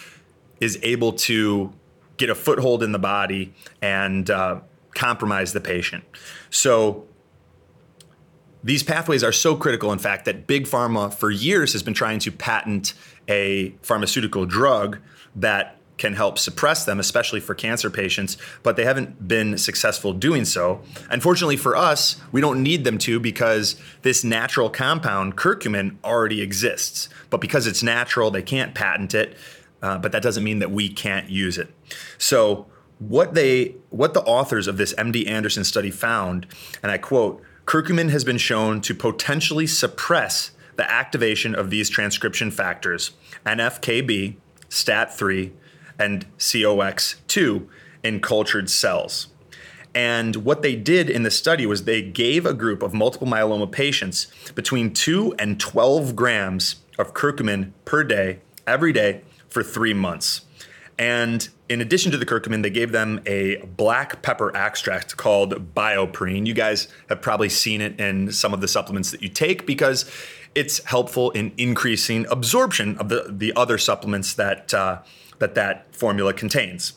is 0.60 0.78
able 0.84 1.14
to 1.14 1.74
get 2.18 2.30
a 2.30 2.36
foothold 2.36 2.84
in 2.84 2.92
the 2.92 3.00
body 3.00 3.54
and 3.82 4.30
uh, 4.30 4.60
compromise 4.94 5.54
the 5.54 5.62
patient. 5.62 6.04
So 6.50 7.06
these 8.64 8.84
pathways 8.84 9.24
are 9.24 9.32
so 9.32 9.56
critical. 9.56 9.92
In 9.94 10.00
fact 10.00 10.26
that 10.26 10.46
big 10.46 10.66
pharma 10.66 11.14
for 11.14 11.32
years 11.32 11.72
has 11.74 11.82
been 11.82 11.94
trying 11.94 12.20
to 12.20 12.32
patent 12.32 12.94
a 13.28 13.74
pharmaceutical 13.82 14.46
drug 14.46 15.00
that 15.36 15.79
can 16.00 16.16
help 16.16 16.40
suppress 16.40 16.86
them, 16.86 17.00
especially 17.00 17.40
for 17.40 17.54
cancer 17.54 17.90
patients, 17.90 18.38
but 18.64 18.76
they 18.76 18.86
haven't 18.86 19.28
been 19.28 19.58
successful 19.58 20.14
doing 20.14 20.46
so. 20.46 20.82
Unfortunately 21.10 21.58
for 21.58 21.76
us, 21.76 22.20
we 22.32 22.42
don't 22.42 22.64
need 22.64 22.86
them 22.86 22.98
to 23.00 23.20
because 23.20 23.76
this 24.02 24.24
natural 24.24 24.70
compound, 24.70 25.38
curcumin, 25.38 25.98
already 26.04 26.42
exists. 26.42 27.10
But 27.30 27.42
because 27.42 27.68
it's 27.68 27.84
natural, 27.84 28.32
they 28.32 28.42
can't 28.42 28.74
patent 28.74 29.14
it, 29.14 29.38
uh, 29.82 29.98
but 30.00 30.12
that 30.12 30.24
doesn't 30.24 30.44
mean 30.44 30.60
that 30.60 30.72
we 30.72 30.90
can't 30.90 31.30
use 31.30 31.58
it. 31.58 31.70
So, 32.18 32.66
what 32.98 33.34
they 33.34 33.76
what 33.92 34.14
the 34.14 34.22
authors 34.24 34.68
of 34.68 34.78
this 34.78 34.94
MD 34.96 35.26
Anderson 35.28 35.64
study 35.64 35.90
found, 35.90 36.48
and 36.84 36.92
I 36.92 36.98
quote, 36.98 37.42
curcumin 37.66 38.10
has 38.10 38.24
been 38.26 38.38
shown 38.38 38.82
to 38.82 38.94
potentially 38.94 39.68
suppress 39.68 40.52
the 40.76 40.90
activation 40.90 41.56
of 41.56 41.70
these 41.70 41.90
transcription 41.90 42.52
factors, 42.52 43.12
NFKB, 43.46 44.36
STAT3, 44.70 45.52
and 46.00 46.26
COX2 46.38 47.68
in 48.04 48.22
cultured 48.22 48.70
cells. 48.70 49.28
And 49.94 50.38
what 50.38 50.62
they 50.62 50.76
did 50.76 51.10
in 51.10 51.24
the 51.24 51.32
study 51.32 51.66
was 51.66 51.84
they 51.84 52.02
gave 52.02 52.46
a 52.46 52.54
group 52.54 52.82
of 52.82 52.94
multiple 52.94 53.28
myeloma 53.28 53.72
patients 53.72 54.28
between 54.56 54.94
2 54.94 55.36
and 55.40 55.60
12 55.60 56.16
grams 56.16 56.78
of 56.98 57.14
curcumin 57.14 57.72
per 57.86 58.04
day, 58.04 58.40
every 58.68 58.94
day, 58.94 59.22
for 59.50 59.64
three 59.64 59.94
months. 59.94 60.42
And 61.00 61.48
in 61.70 61.80
addition 61.80 62.12
to 62.12 62.18
the 62.18 62.26
curcumin, 62.26 62.62
they 62.62 62.70
gave 62.70 62.92
them 62.92 63.22
a 63.26 63.58
black 63.78 64.22
pepper 64.22 64.56
extract 64.56 65.16
called 65.16 65.74
bioperine. 65.74 66.46
You 66.46 66.54
guys 66.54 66.90
have 67.08 67.22
probably 67.22 67.48
seen 67.48 67.80
it 67.80 68.00
in 68.00 68.32
some 68.32 68.54
of 68.54 68.60
the 68.60 68.68
supplements 68.68 69.10
that 69.12 69.24
you 69.24 69.30
take 69.30 69.66
because 69.66 70.12
it's 70.56 70.84
helpful 70.86 71.32
in 71.32 71.54
increasing 71.58 72.26
absorption 72.30 72.98
of 72.98 73.10
the, 73.10 73.26
the 73.30 73.54
other 73.56 73.78
supplements 73.78 74.34
that 74.34 74.74
uh, 74.74 75.00
that 75.40 75.56
that 75.56 75.94
formula 75.96 76.34
contains. 76.34 76.94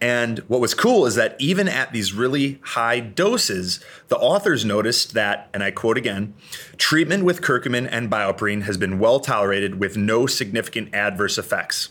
And 0.00 0.38
what 0.48 0.60
was 0.60 0.72
cool 0.72 1.04
is 1.04 1.14
that 1.16 1.36
even 1.38 1.68
at 1.68 1.92
these 1.92 2.14
really 2.14 2.58
high 2.62 3.00
doses, 3.00 3.84
the 4.08 4.16
authors 4.16 4.64
noticed 4.64 5.12
that, 5.12 5.50
and 5.52 5.62
I 5.62 5.70
quote 5.70 5.98
again, 5.98 6.32
treatment 6.78 7.24
with 7.24 7.42
curcumin 7.42 7.86
and 7.90 8.10
bioperine 8.10 8.62
has 8.62 8.78
been 8.78 8.98
well 8.98 9.20
tolerated 9.20 9.78
with 9.78 9.98
no 9.98 10.26
significant 10.26 10.94
adverse 10.94 11.36
effects. 11.36 11.90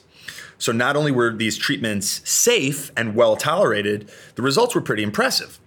So 0.57 0.71
not 0.71 0.95
only 0.95 1.11
were 1.11 1.35
these 1.35 1.57
treatments 1.57 2.27
safe 2.27 2.91
and 2.97 3.15
well 3.15 3.35
tolerated, 3.35 4.11
the 4.35 4.41
results 4.41 4.73
were 4.73 4.81
pretty 4.81 5.03
impressive. 5.03 5.59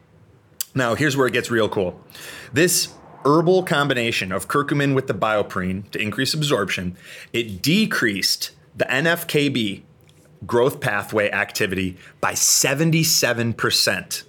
Now, 0.74 0.94
here's 0.94 1.16
where 1.16 1.26
it 1.26 1.32
gets 1.32 1.50
real 1.50 1.68
cool. 1.68 2.00
This 2.52 2.92
herbal 3.24 3.62
combination 3.64 4.32
of 4.32 4.48
curcumin 4.48 4.94
with 4.94 5.06
the 5.06 5.14
bioperine 5.14 5.90
to 5.90 6.00
increase 6.00 6.34
absorption, 6.34 6.96
it 7.32 7.62
decreased 7.62 8.52
the 8.76 8.84
NFKB 8.86 9.82
growth 10.46 10.80
pathway 10.80 11.30
activity 11.30 11.96
by 12.20 12.32
77%, 12.32 14.22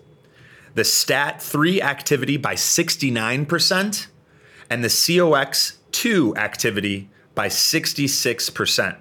the 0.75 0.81
STAT3 0.81 1.81
activity 1.81 2.38
by 2.38 2.55
69%, 2.55 4.07
and 4.69 4.83
the 4.83 4.88
COX2 4.88 6.38
activity 6.38 7.09
by 7.35 7.47
66%. 7.47 8.97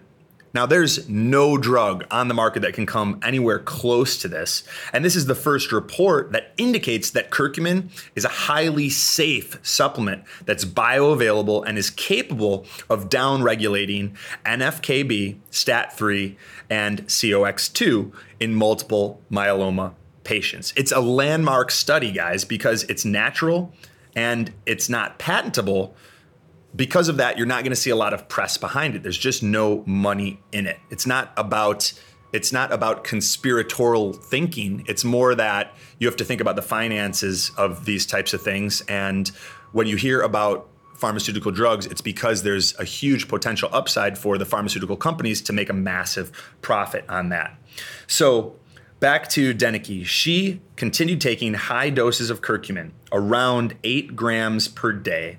Now, 0.54 0.66
there's 0.66 1.09
no 1.09 1.56
drug 1.56 2.04
on 2.11 2.28
the 2.28 2.35
market 2.35 2.61
that 2.61 2.75
can 2.75 2.87
come 2.87 3.18
anywhere 3.23 3.59
close 3.59 4.18
to 4.18 4.28
this. 4.28 4.64
And 4.92 5.04
this 5.04 5.16
is 5.16 5.26
the 5.26 5.35
first 5.35 5.73
report 5.73 6.32
that 6.32 6.52
indicates 6.56 7.11
that 7.11 7.30
curcumin 7.30 7.88
is 8.14 8.25
a 8.25 8.28
highly 8.28 8.90
safe 8.90 9.59
supplement 9.62 10.25
that's 10.44 10.64
bioavailable 10.64 11.64
and 11.66 11.78
is 11.78 11.90
capable 11.90 12.66
of 12.90 13.09
downregulating 13.09 14.16
NFKB, 14.44 15.38
STAT3, 15.50 16.37
and 16.68 17.06
COX2 17.06 18.12
in 18.40 18.54
multiple 18.54 19.21
myeloma 19.30 19.94
patients. 20.25 20.73
It's 20.76 20.92
a 20.92 21.00
landmark 21.00 21.71
study, 21.71 22.12
guys, 22.12 22.44
because 22.44 22.85
it's 22.85 23.04
natural 23.04 23.73
and 24.14 24.52
it's 24.66 24.88
not 24.88 25.18
patentable 25.18 25.94
because 26.74 27.08
of 27.08 27.18
that, 27.18 27.36
you're 27.36 27.46
not 27.46 27.64
going 27.64 27.70
to 27.70 27.76
see 27.76 27.90
a 27.90 27.96
lot 27.96 28.14
of 28.14 28.28
press 28.28 28.56
behind 28.56 28.94
it. 28.94 29.02
There's 29.02 29.18
just 29.18 29.42
no 29.42 29.82
money 29.86 30.40
in 30.52 30.66
it. 30.66 30.78
It's 30.90 31.06
not 31.06 31.32
about 31.36 31.92
it's 32.32 32.50
not 32.50 32.72
about 32.72 33.04
conspiratorial 33.04 34.14
thinking. 34.14 34.84
It's 34.88 35.04
more 35.04 35.34
that 35.34 35.74
you 35.98 36.06
have 36.06 36.16
to 36.16 36.24
think 36.24 36.40
about 36.40 36.56
the 36.56 36.62
finances 36.62 37.50
of 37.58 37.84
these 37.84 38.06
types 38.06 38.32
of 38.32 38.40
things. 38.40 38.80
And 38.88 39.28
when 39.72 39.86
you 39.86 39.96
hear 39.96 40.22
about 40.22 40.66
pharmaceutical 40.96 41.52
drugs, 41.52 41.84
it's 41.84 42.00
because 42.00 42.42
there's 42.42 42.78
a 42.78 42.84
huge 42.84 43.28
potential 43.28 43.68
upside 43.72 44.16
for 44.16 44.38
the 44.38 44.46
pharmaceutical 44.46 44.96
companies 44.96 45.42
to 45.42 45.52
make 45.52 45.68
a 45.68 45.74
massive 45.74 46.32
profit 46.62 47.04
on 47.08 47.28
that. 47.28 47.54
So 48.06 48.56
back 48.98 49.28
to 49.30 49.52
Dieneke, 49.52 50.06
she 50.06 50.62
continued 50.76 51.20
taking 51.20 51.54
high 51.54 51.90
doses 51.90 52.30
of 52.30 52.40
curcumin, 52.40 52.92
around 53.10 53.74
eight 53.84 54.16
grams 54.16 54.68
per 54.68 54.92
day 54.92 55.38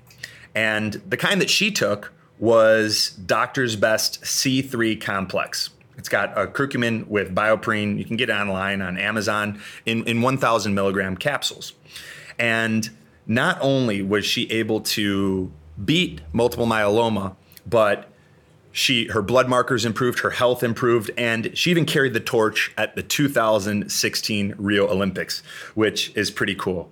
and 0.54 0.94
the 1.08 1.16
kind 1.16 1.40
that 1.40 1.50
she 1.50 1.70
took 1.70 2.12
was 2.38 3.10
Doctor's 3.10 3.76
Best 3.76 4.22
C3 4.22 5.00
Complex. 5.00 5.70
It's 5.96 6.08
got 6.08 6.36
a 6.36 6.46
curcumin 6.46 7.06
with 7.06 7.34
bioperine. 7.34 7.98
You 7.98 8.04
can 8.04 8.16
get 8.16 8.28
it 8.28 8.32
online 8.32 8.82
on 8.82 8.98
Amazon 8.98 9.60
in, 9.86 10.04
in 10.04 10.22
1,000 10.22 10.74
milligram 10.74 11.16
capsules. 11.16 11.72
And 12.38 12.90
not 13.26 13.58
only 13.60 14.02
was 14.02 14.24
she 14.26 14.50
able 14.50 14.80
to 14.80 15.52
beat 15.84 16.20
multiple 16.32 16.66
myeloma 16.66 17.36
but 17.66 18.10
she 18.74 19.06
her 19.06 19.22
blood 19.22 19.48
markers 19.48 19.84
improved, 19.84 20.18
her 20.18 20.30
health 20.30 20.64
improved, 20.64 21.08
and 21.16 21.56
she 21.56 21.70
even 21.70 21.86
carried 21.86 22.12
the 22.12 22.20
torch 22.20 22.72
at 22.76 22.96
the 22.96 23.04
2016 23.04 24.54
Rio 24.58 24.88
Olympics, 24.88 25.44
which 25.74 26.14
is 26.16 26.32
pretty 26.32 26.56
cool. 26.56 26.90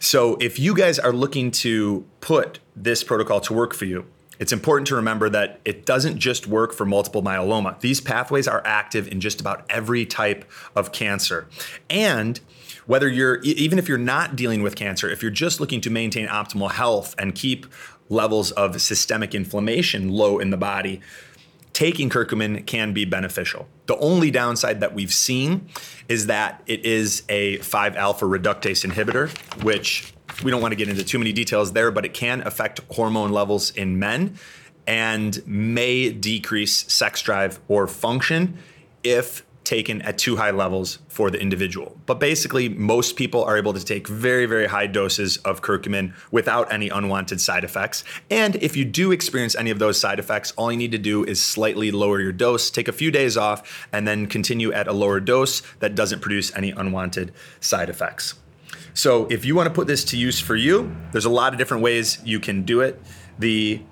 So 0.00 0.36
if 0.40 0.58
you 0.58 0.74
guys 0.74 0.98
are 0.98 1.12
looking 1.12 1.50
to 1.50 2.06
put 2.20 2.60
this 2.74 3.04
protocol 3.04 3.40
to 3.42 3.52
work 3.52 3.74
for 3.74 3.84
you, 3.84 4.06
it's 4.38 4.52
important 4.52 4.86
to 4.86 4.96
remember 4.96 5.28
that 5.28 5.60
it 5.66 5.84
doesn't 5.84 6.18
just 6.18 6.46
work 6.46 6.72
for 6.72 6.86
multiple 6.86 7.22
myeloma. 7.22 7.78
These 7.80 8.00
pathways 8.00 8.48
are 8.48 8.62
active 8.64 9.06
in 9.08 9.20
just 9.20 9.38
about 9.38 9.66
every 9.68 10.06
type 10.06 10.50
of 10.74 10.92
cancer. 10.92 11.46
And 11.90 12.40
whether 12.86 13.06
you're, 13.06 13.40
even 13.42 13.78
if 13.78 13.86
you're 13.86 13.98
not 13.98 14.34
dealing 14.34 14.62
with 14.62 14.76
cancer, 14.76 15.10
if 15.10 15.20
you're 15.20 15.30
just 15.30 15.60
looking 15.60 15.82
to 15.82 15.90
maintain 15.90 16.26
optimal 16.26 16.70
health 16.70 17.14
and 17.18 17.34
keep 17.34 17.66
levels 18.08 18.50
of 18.52 18.80
systemic 18.80 19.34
inflammation 19.34 20.08
low 20.08 20.38
in 20.38 20.50
the 20.50 20.56
body, 20.56 21.00
taking 21.72 22.10
curcumin 22.10 22.66
can 22.66 22.92
be 22.92 23.04
beneficial. 23.04 23.68
The 23.86 23.96
only 23.98 24.30
downside 24.30 24.80
that 24.80 24.94
we've 24.94 25.12
seen 25.12 25.68
is 26.08 26.26
that 26.26 26.62
it 26.66 26.84
is 26.84 27.22
a 27.28 27.58
5 27.58 27.96
alpha 27.96 28.24
reductase 28.24 28.84
inhibitor, 28.88 29.30
which 29.62 30.12
we 30.42 30.50
don't 30.50 30.60
want 30.60 30.72
to 30.72 30.76
get 30.76 30.88
into 30.88 31.04
too 31.04 31.18
many 31.18 31.32
details 31.32 31.72
there, 31.72 31.90
but 31.90 32.04
it 32.04 32.14
can 32.14 32.46
affect 32.46 32.80
hormone 32.90 33.32
levels 33.32 33.70
in 33.70 33.98
men 33.98 34.36
and 34.86 35.46
may 35.46 36.10
decrease 36.10 36.90
sex 36.92 37.20
drive 37.22 37.60
or 37.68 37.86
function 37.86 38.56
if 39.04 39.44
taken 39.68 40.00
at 40.00 40.16
too 40.16 40.34
high 40.34 40.50
levels 40.50 40.98
for 41.08 41.30
the 41.30 41.38
individual. 41.38 41.94
But 42.06 42.18
basically, 42.18 42.70
most 42.70 43.16
people 43.16 43.44
are 43.44 43.58
able 43.58 43.74
to 43.74 43.84
take 43.84 44.08
very, 44.08 44.46
very 44.46 44.66
high 44.66 44.86
doses 44.86 45.36
of 45.38 45.60
curcumin 45.60 46.14
without 46.30 46.72
any 46.72 46.88
unwanted 46.88 47.38
side 47.38 47.64
effects. 47.64 48.02
And 48.30 48.56
if 48.56 48.78
you 48.78 48.86
do 48.86 49.12
experience 49.12 49.54
any 49.54 49.70
of 49.70 49.78
those 49.78 50.00
side 50.00 50.18
effects, 50.18 50.54
all 50.56 50.72
you 50.72 50.78
need 50.78 50.92
to 50.92 50.98
do 50.98 51.22
is 51.22 51.44
slightly 51.44 51.90
lower 51.90 52.18
your 52.18 52.32
dose, 52.32 52.70
take 52.70 52.88
a 52.88 52.92
few 52.92 53.10
days 53.10 53.36
off, 53.36 53.86
and 53.92 54.08
then 54.08 54.26
continue 54.26 54.72
at 54.72 54.88
a 54.88 54.92
lower 54.94 55.20
dose 55.20 55.60
that 55.80 55.94
doesn't 55.94 56.20
produce 56.20 56.50
any 56.56 56.70
unwanted 56.70 57.34
side 57.60 57.90
effects. 57.90 58.36
So, 58.94 59.26
if 59.26 59.44
you 59.44 59.54
want 59.54 59.68
to 59.68 59.74
put 59.74 59.86
this 59.86 60.02
to 60.06 60.16
use 60.16 60.40
for 60.40 60.56
you, 60.56 60.96
there's 61.12 61.26
a 61.26 61.30
lot 61.30 61.52
of 61.52 61.58
different 61.58 61.82
ways 61.82 62.18
you 62.24 62.40
can 62.40 62.62
do 62.62 62.80
it. 62.80 63.00
The 63.38 63.82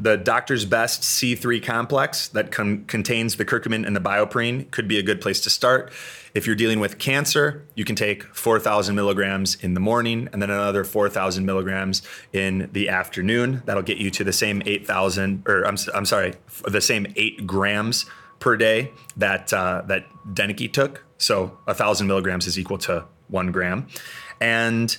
the 0.00 0.16
doctor's 0.16 0.64
best 0.64 1.02
C3 1.02 1.62
complex 1.62 2.28
that 2.28 2.52
con- 2.52 2.84
contains 2.84 3.36
the 3.36 3.44
curcumin 3.44 3.84
and 3.84 3.96
the 3.96 4.00
bioperine 4.00 4.70
could 4.70 4.86
be 4.86 4.98
a 4.98 5.02
good 5.02 5.20
place 5.20 5.40
to 5.40 5.50
start. 5.50 5.92
If 6.34 6.46
you're 6.46 6.56
dealing 6.56 6.78
with 6.78 6.98
cancer, 6.98 7.66
you 7.74 7.84
can 7.84 7.96
take 7.96 8.22
4,000 8.22 8.94
milligrams 8.94 9.56
in 9.56 9.74
the 9.74 9.80
morning 9.80 10.28
and 10.32 10.40
then 10.40 10.50
another 10.50 10.84
4,000 10.84 11.44
milligrams 11.44 12.02
in 12.32 12.68
the 12.72 12.88
afternoon. 12.88 13.62
That'll 13.66 13.82
get 13.82 13.98
you 13.98 14.10
to 14.12 14.24
the 14.24 14.32
same 14.32 14.62
8,000, 14.64 15.42
or 15.48 15.66
I'm, 15.66 15.76
I'm 15.92 16.04
sorry, 16.04 16.34
the 16.66 16.80
same 16.80 17.12
eight 17.16 17.44
grams 17.44 18.06
per 18.38 18.56
day 18.56 18.92
that 19.16 19.52
uh, 19.52 19.82
that 19.86 20.06
Dieneke 20.32 20.72
took. 20.72 21.04
So 21.18 21.58
1,000 21.64 22.06
milligrams 22.06 22.46
is 22.46 22.56
equal 22.56 22.78
to 22.78 23.04
one 23.26 23.50
gram. 23.50 23.88
And 24.40 24.96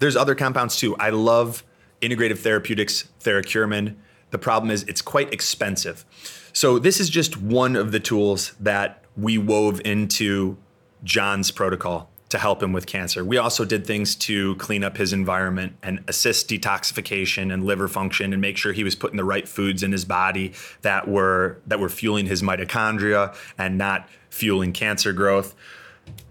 there's 0.00 0.16
other 0.16 0.34
compounds 0.34 0.76
too. 0.76 0.96
I 0.96 1.10
love 1.10 1.62
integrative 2.00 2.38
therapeutics, 2.38 3.08
Theracurmin 3.20 3.94
the 4.32 4.38
problem 4.38 4.70
is 4.70 4.82
it's 4.84 5.02
quite 5.02 5.32
expensive. 5.32 6.04
So 6.52 6.78
this 6.78 7.00
is 7.00 7.08
just 7.08 7.40
one 7.40 7.76
of 7.76 7.92
the 7.92 8.00
tools 8.00 8.54
that 8.58 9.04
we 9.16 9.38
wove 9.38 9.80
into 9.84 10.56
John's 11.04 11.50
protocol 11.50 12.10
to 12.30 12.38
help 12.38 12.62
him 12.62 12.72
with 12.72 12.86
cancer. 12.86 13.22
We 13.22 13.36
also 13.36 13.64
did 13.66 13.86
things 13.86 14.16
to 14.16 14.56
clean 14.56 14.82
up 14.82 14.96
his 14.96 15.12
environment 15.12 15.76
and 15.82 16.02
assist 16.08 16.48
detoxification 16.48 17.52
and 17.52 17.64
liver 17.64 17.88
function 17.88 18.32
and 18.32 18.40
make 18.40 18.56
sure 18.56 18.72
he 18.72 18.84
was 18.84 18.94
putting 18.94 19.18
the 19.18 19.24
right 19.24 19.46
foods 19.46 19.82
in 19.82 19.92
his 19.92 20.06
body 20.06 20.54
that 20.80 21.06
were 21.06 21.58
that 21.66 21.78
were 21.78 21.90
fueling 21.90 22.26
his 22.26 22.42
mitochondria 22.42 23.36
and 23.58 23.76
not 23.76 24.08
fueling 24.30 24.72
cancer 24.72 25.12
growth. 25.12 25.54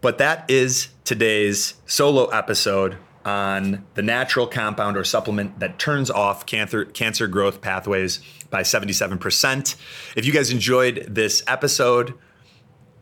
But 0.02 0.18
that 0.18 0.50
is 0.50 0.90
today's 1.04 1.76
solo 1.86 2.26
episode 2.28 2.98
on 3.26 3.86
the 3.94 4.02
natural 4.02 4.48
compound 4.48 4.98
or 4.98 5.04
supplement 5.04 5.60
that 5.60 5.80
turns 5.80 6.10
off 6.10 6.46
cancer 6.46 6.86
cancer 6.86 7.28
growth 7.28 7.62
pathways 7.62 8.20
by 8.50 8.62
77%. 8.62 9.76
If 10.16 10.26
you 10.26 10.34
guys 10.34 10.52
enjoyed 10.52 11.06
this 11.08 11.44
episode, 11.48 12.14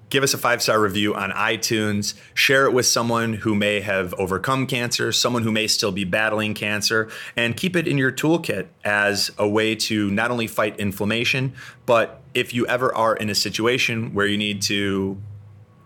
give 0.10 0.24
us 0.24 0.34
a 0.34 0.38
five-star 0.38 0.80
review 0.80 1.15
on 1.15 1.32
iTunes, 1.32 2.15
share 2.34 2.65
it 2.65 2.74
with 2.74 2.86
someone 2.86 3.34
who 3.34 3.56
may 3.56 3.80
have 3.80 4.13
overcome 4.15 4.65
cancer, 4.65 5.12
someone 5.12 5.43
who 5.43 5.52
may 5.52 5.67
still 5.67 5.91
be 5.91 6.04
battling 6.04 6.54
cancer, 6.54 7.10
and 7.36 7.56
keep 7.56 7.76
it 7.76 7.88
in 7.88 7.98
your 7.98 8.12
toolkit 8.12 8.67
as 8.84 9.32
a 9.38 9.48
way 9.48 9.76
to 9.76 10.10
not 10.12 10.32
only 10.32 10.48
fight 10.48 10.80
inflammation, 10.80 11.54
but 11.86 12.22
if 12.34 12.54
you 12.54 12.65
ever 12.67 12.93
are 12.96 13.15
in 13.15 13.30
a 13.30 13.36
situation 13.36 14.13
where 14.13 14.28
you 14.28 14.38
need 14.38 14.62
to 14.63 15.17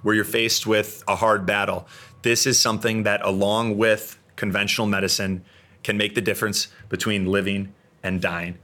where 0.02 0.14
you're 0.14 0.26
faced 0.26 0.68
with 0.68 1.02
a 1.08 1.16
hard 1.16 1.46
battle, 1.46 1.88
this 2.24 2.46
is 2.46 2.60
something 2.60 3.04
that 3.04 3.26
along 3.26 3.78
with 3.78 4.20
conventional 4.36 4.88
medicine 4.88 5.44
can 5.84 5.98
make 5.98 6.16
the 6.16 6.22
difference 6.22 6.68
between 6.90 7.26
living 7.26 7.74
and 8.02 8.22
dying. 8.22 8.58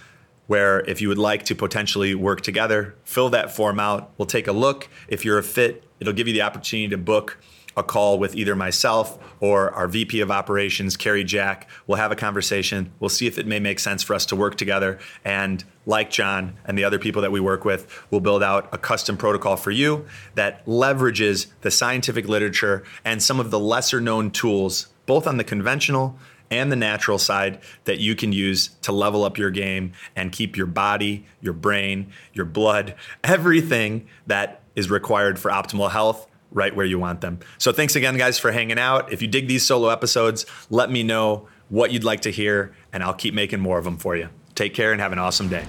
where 0.47 0.81
if 0.81 1.01
you 1.01 1.09
would 1.09 1.19
like 1.19 1.45
to 1.45 1.55
potentially 1.55 2.15
work 2.15 2.41
together, 2.41 2.97
fill 3.05 3.31
that 3.31 3.55
form 3.55 3.79
out. 3.79 4.11
We'll 4.19 4.27
take 4.27 4.49
a 4.49 4.53
look. 4.53 4.89
If 5.07 5.25
you're 5.25 5.39
a 5.39 5.45
fit, 5.45 5.85
it'll 6.01 6.13
give 6.13 6.27
you 6.27 6.33
the 6.33 6.43
opportunity 6.43 6.89
to 6.89 6.99
book 6.99 7.39
a 7.81 7.83
call 7.83 8.19
with 8.19 8.37
either 8.37 8.55
myself 8.55 9.19
or 9.41 9.73
our 9.73 9.89
VP 9.89 10.21
of 10.21 10.31
operations, 10.31 10.97
Carrie 10.97 11.25
Jack. 11.25 11.69
We'll 11.87 11.99
have 11.99 12.13
a 12.13 12.17
conversation. 12.17 12.93
We'll 13.01 13.09
see 13.09 13.27
if 13.27 13.39
it 13.39 13.47
may 13.47 13.59
make 13.59 13.81
sense 13.81 14.05
for 14.05 14.15
us 14.15 14.27
to 14.27 14.37
work 14.37 14.57
together. 14.57 15.01
And 15.25 15.65
like 15.87 16.11
John 16.11 16.57
and 16.65 16.79
the 16.79 16.85
other 16.85 16.99
people 16.99 17.23
that 17.23 17.33
we 17.33 17.41
work 17.41 17.65
with, 17.65 18.07
we'll 18.11 18.21
build 18.21 18.43
out 18.43 18.69
a 18.73 18.79
custom 18.79 19.17
protocol 19.17 19.57
for 19.57 19.73
you 19.73 20.07
that 20.37 20.65
leverages 20.67 21.49
the 21.63 21.71
scientific 21.71 22.29
literature 22.29 22.85
and 23.05 23.21
some 23.21 23.41
of 23.41 23.51
the 23.51 23.59
lesser 23.59 24.01
known 24.01 24.31
tools, 24.31 24.89
both 25.07 25.27
on 25.27 25.39
the 25.39 25.45
conventional 25.45 26.19
and 26.51 26.71
the 26.71 26.77
natural 26.77 27.19
side 27.19 27.61
that 27.85 27.99
you 27.99 28.15
can 28.15 28.33
use 28.33 28.71
to 28.83 28.93
level 28.93 29.25
up 29.25 29.39
your 29.39 29.51
game 29.51 29.93
and 30.17 30.33
keep 30.33 30.57
your 30.57 30.67
body, 30.67 31.25
your 31.41 31.53
brain, 31.53 32.13
your 32.33 32.45
blood, 32.45 32.95
everything 33.25 34.07
that 34.27 34.61
is 34.77 34.91
required 34.91 35.39
for 35.39 35.51
optimal 35.51 35.91
health 35.91 36.27
right 36.53 36.75
where 36.75 36.87
you 36.87 36.99
want 36.99 37.21
them. 37.21 37.39
So 37.59 37.73
thanks 37.73 37.97
again, 37.97 38.17
guys, 38.17 38.39
for 38.39 38.53
hanging 38.53 38.79
out. 38.79 39.13
If 39.13 39.23
you 39.23 39.29
dig 39.29 39.49
these 39.49 39.65
solo 39.65 39.89
episodes, 39.89 40.47
let 40.69 40.91
me 40.91 41.03
know 41.03 41.49
what 41.69 41.93
you'd 41.93 42.05
like 42.05 42.23
to 42.23 42.31
hear, 42.31 42.75
and 42.93 43.03
I'll 43.03 43.15
keep 43.15 43.35
making 43.35 43.61
more 43.61 43.79
of 43.79 43.85
them 43.85 43.97
for 43.97 44.17
you. 44.17 44.29
Take 44.55 44.75
care 44.75 44.93
and 44.93 45.01
have 45.01 45.13
an 45.13 45.19
awesome 45.19 45.49
day. 45.49 45.65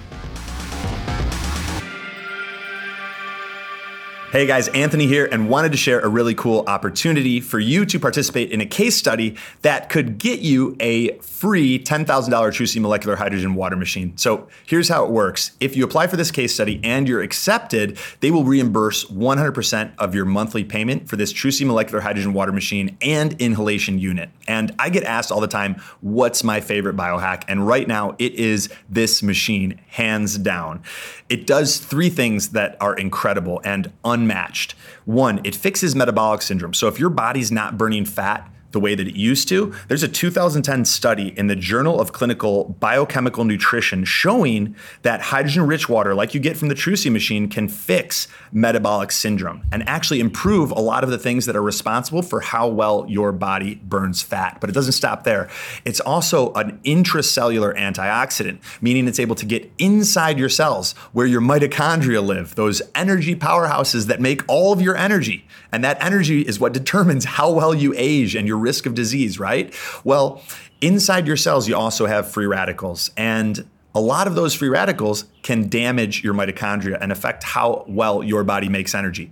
Hey 4.32 4.46
guys, 4.46 4.68
Anthony 4.68 5.06
here, 5.06 5.28
and 5.30 5.50
wanted 5.50 5.72
to 5.72 5.76
share 5.76 6.00
a 6.00 6.08
really 6.08 6.34
cool 6.34 6.64
opportunity 6.66 7.38
for 7.38 7.58
you 7.58 7.84
to 7.84 8.00
participate 8.00 8.50
in 8.50 8.62
a 8.62 8.64
case 8.64 8.96
study 8.96 9.36
that 9.60 9.90
could 9.90 10.16
get 10.16 10.40
you 10.40 10.74
a 10.80 11.18
free 11.18 11.78
$10,000 11.78 12.06
Trusii 12.06 12.80
molecular 12.80 13.16
hydrogen 13.16 13.54
water 13.54 13.76
machine. 13.76 14.16
So 14.16 14.48
here's 14.64 14.88
how 14.88 15.04
it 15.04 15.10
works. 15.10 15.50
If 15.60 15.76
you 15.76 15.84
apply 15.84 16.06
for 16.06 16.16
this 16.16 16.30
case 16.30 16.54
study 16.54 16.80
and 16.82 17.06
you're 17.06 17.20
accepted, 17.20 17.98
they 18.20 18.30
will 18.30 18.44
reimburse 18.44 19.04
100% 19.04 19.92
of 19.98 20.14
your 20.14 20.24
monthly 20.24 20.64
payment 20.64 21.10
for 21.10 21.16
this 21.16 21.30
Trusii 21.30 21.66
molecular 21.66 22.00
hydrogen 22.00 22.32
water 22.32 22.52
machine 22.52 22.96
and 23.02 23.34
inhalation 23.38 23.98
unit. 23.98 24.30
And 24.48 24.74
I 24.78 24.88
get 24.88 25.04
asked 25.04 25.30
all 25.30 25.42
the 25.42 25.46
time, 25.46 25.74
what's 26.00 26.42
my 26.42 26.62
favorite 26.62 26.96
biohack? 26.96 27.44
And 27.48 27.66
right 27.66 27.86
now, 27.86 28.16
it 28.18 28.32
is 28.32 28.70
this 28.88 29.22
machine, 29.22 29.78
hands 29.88 30.38
down. 30.38 30.82
It 31.28 31.46
does 31.46 31.76
three 31.76 32.08
things 32.08 32.50
that 32.50 32.78
are 32.80 32.94
incredible 32.94 33.60
and 33.62 33.92
unmatched. 34.22 34.74
One, 35.04 35.40
it 35.44 35.54
fixes 35.54 35.94
metabolic 35.96 36.42
syndrome. 36.42 36.74
So 36.74 36.86
if 36.86 36.98
your 36.98 37.10
body's 37.10 37.50
not 37.50 37.76
burning 37.76 38.04
fat, 38.04 38.48
the 38.72 38.80
way 38.80 38.94
that 38.94 39.06
it 39.06 39.14
used 39.14 39.48
to. 39.48 39.72
There's 39.88 40.02
a 40.02 40.08
2010 40.08 40.84
study 40.84 41.34
in 41.36 41.46
the 41.46 41.56
Journal 41.56 42.00
of 42.00 42.12
Clinical 42.12 42.76
Biochemical 42.80 43.44
Nutrition 43.44 44.04
showing 44.04 44.74
that 45.02 45.20
hydrogen 45.20 45.66
rich 45.66 45.88
water, 45.88 46.14
like 46.14 46.34
you 46.34 46.40
get 46.40 46.56
from 46.56 46.68
the 46.68 46.74
Trusii 46.74 47.12
machine, 47.12 47.48
can 47.48 47.68
fix 47.68 48.28
metabolic 48.52 49.12
syndrome 49.12 49.62
and 49.72 49.86
actually 49.88 50.20
improve 50.20 50.70
a 50.70 50.80
lot 50.80 51.04
of 51.04 51.10
the 51.10 51.18
things 51.18 51.46
that 51.46 51.56
are 51.56 51.62
responsible 51.62 52.22
for 52.22 52.40
how 52.40 52.66
well 52.66 53.06
your 53.08 53.32
body 53.32 53.76
burns 53.76 54.22
fat. 54.22 54.58
But 54.60 54.70
it 54.70 54.72
doesn't 54.72 54.92
stop 54.92 55.24
there. 55.24 55.48
It's 55.84 56.00
also 56.00 56.52
an 56.54 56.80
intracellular 56.84 57.76
antioxidant, 57.76 58.60
meaning 58.80 59.06
it's 59.06 59.20
able 59.20 59.36
to 59.36 59.46
get 59.46 59.70
inside 59.78 60.38
your 60.38 60.48
cells 60.48 60.92
where 61.12 61.26
your 61.26 61.40
mitochondria 61.40 62.24
live, 62.24 62.54
those 62.54 62.82
energy 62.94 63.36
powerhouses 63.36 64.06
that 64.06 64.20
make 64.20 64.42
all 64.48 64.72
of 64.72 64.80
your 64.80 64.96
energy. 64.96 65.46
And 65.70 65.82
that 65.84 66.02
energy 66.02 66.42
is 66.42 66.60
what 66.60 66.72
determines 66.72 67.24
how 67.24 67.50
well 67.50 67.74
you 67.74 67.94
age 67.96 68.34
and 68.34 68.46
your 68.46 68.58
risk 68.62 68.86
of 68.86 68.94
disease, 68.94 69.38
right? 69.38 69.74
Well, 70.04 70.42
inside 70.80 71.26
your 71.26 71.36
cells, 71.36 71.68
you 71.68 71.76
also 71.76 72.06
have 72.06 72.30
free 72.30 72.46
radicals. 72.46 73.10
And 73.16 73.68
a 73.94 74.00
lot 74.00 74.26
of 74.26 74.34
those 74.34 74.54
free 74.54 74.70
radicals 74.70 75.26
can 75.42 75.68
damage 75.68 76.24
your 76.24 76.34
mitochondria 76.34 76.98
and 77.00 77.12
affect 77.12 77.44
how 77.44 77.84
well 77.86 78.22
your 78.22 78.44
body 78.44 78.68
makes 78.68 78.94
energy. 78.94 79.30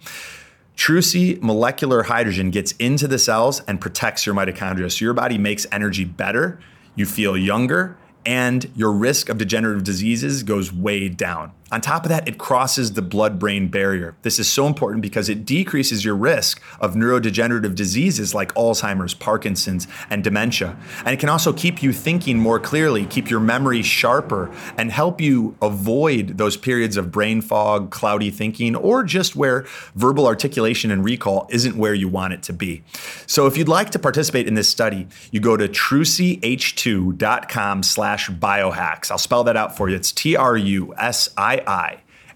Trusii 0.76 1.40
molecular 1.42 2.04
hydrogen 2.04 2.50
gets 2.50 2.72
into 2.72 3.06
the 3.06 3.18
cells 3.18 3.60
and 3.68 3.80
protects 3.80 4.24
your 4.24 4.34
mitochondria. 4.34 4.90
So 4.90 5.04
your 5.04 5.14
body 5.14 5.38
makes 5.38 5.66
energy 5.70 6.04
better, 6.04 6.58
you 6.94 7.06
feel 7.06 7.36
younger, 7.36 7.96
and 8.24 8.70
your 8.74 8.92
risk 8.92 9.28
of 9.28 9.38
degenerative 9.38 9.84
diseases 9.84 10.42
goes 10.42 10.72
way 10.72 11.08
down. 11.08 11.52
On 11.72 11.80
top 11.80 12.04
of 12.04 12.08
that, 12.08 12.26
it 12.26 12.36
crosses 12.38 12.94
the 12.94 13.02
blood 13.02 13.38
brain 13.38 13.68
barrier. 13.68 14.16
This 14.22 14.40
is 14.40 14.48
so 14.48 14.66
important 14.66 15.02
because 15.02 15.28
it 15.28 15.44
decreases 15.44 16.04
your 16.04 16.16
risk 16.16 16.60
of 16.80 16.94
neurodegenerative 16.94 17.76
diseases 17.76 18.34
like 18.34 18.52
Alzheimer's, 18.54 19.14
Parkinson's, 19.14 19.86
and 20.08 20.24
dementia. 20.24 20.76
And 21.04 21.14
it 21.14 21.20
can 21.20 21.28
also 21.28 21.52
keep 21.52 21.82
you 21.82 21.92
thinking 21.92 22.38
more 22.38 22.58
clearly, 22.58 23.04
keep 23.06 23.30
your 23.30 23.40
memory 23.40 23.82
sharper, 23.82 24.50
and 24.76 24.90
help 24.90 25.20
you 25.20 25.56
avoid 25.62 26.38
those 26.38 26.56
periods 26.56 26.96
of 26.96 27.12
brain 27.12 27.40
fog, 27.40 27.90
cloudy 27.90 28.30
thinking, 28.30 28.74
or 28.74 29.04
just 29.04 29.36
where 29.36 29.64
verbal 29.94 30.26
articulation 30.26 30.90
and 30.90 31.04
recall 31.04 31.46
isn't 31.50 31.76
where 31.76 31.94
you 31.94 32.08
want 32.08 32.32
it 32.32 32.42
to 32.44 32.52
be. 32.52 32.82
So 33.26 33.46
if 33.46 33.56
you'd 33.56 33.68
like 33.68 33.90
to 33.90 33.98
participate 33.98 34.48
in 34.48 34.54
this 34.54 34.68
study, 34.68 35.06
you 35.30 35.38
go 35.38 35.56
to 35.56 35.68
trusiih2.com 35.68 37.82
slash 37.82 38.30
biohacks. 38.30 39.10
I'll 39.10 39.18
spell 39.18 39.44
that 39.44 39.56
out 39.56 39.76
for 39.76 39.88
you. 39.88 39.96
It's 39.96 40.12
T-R-U-S-I 40.12 41.59
I 41.59 41.59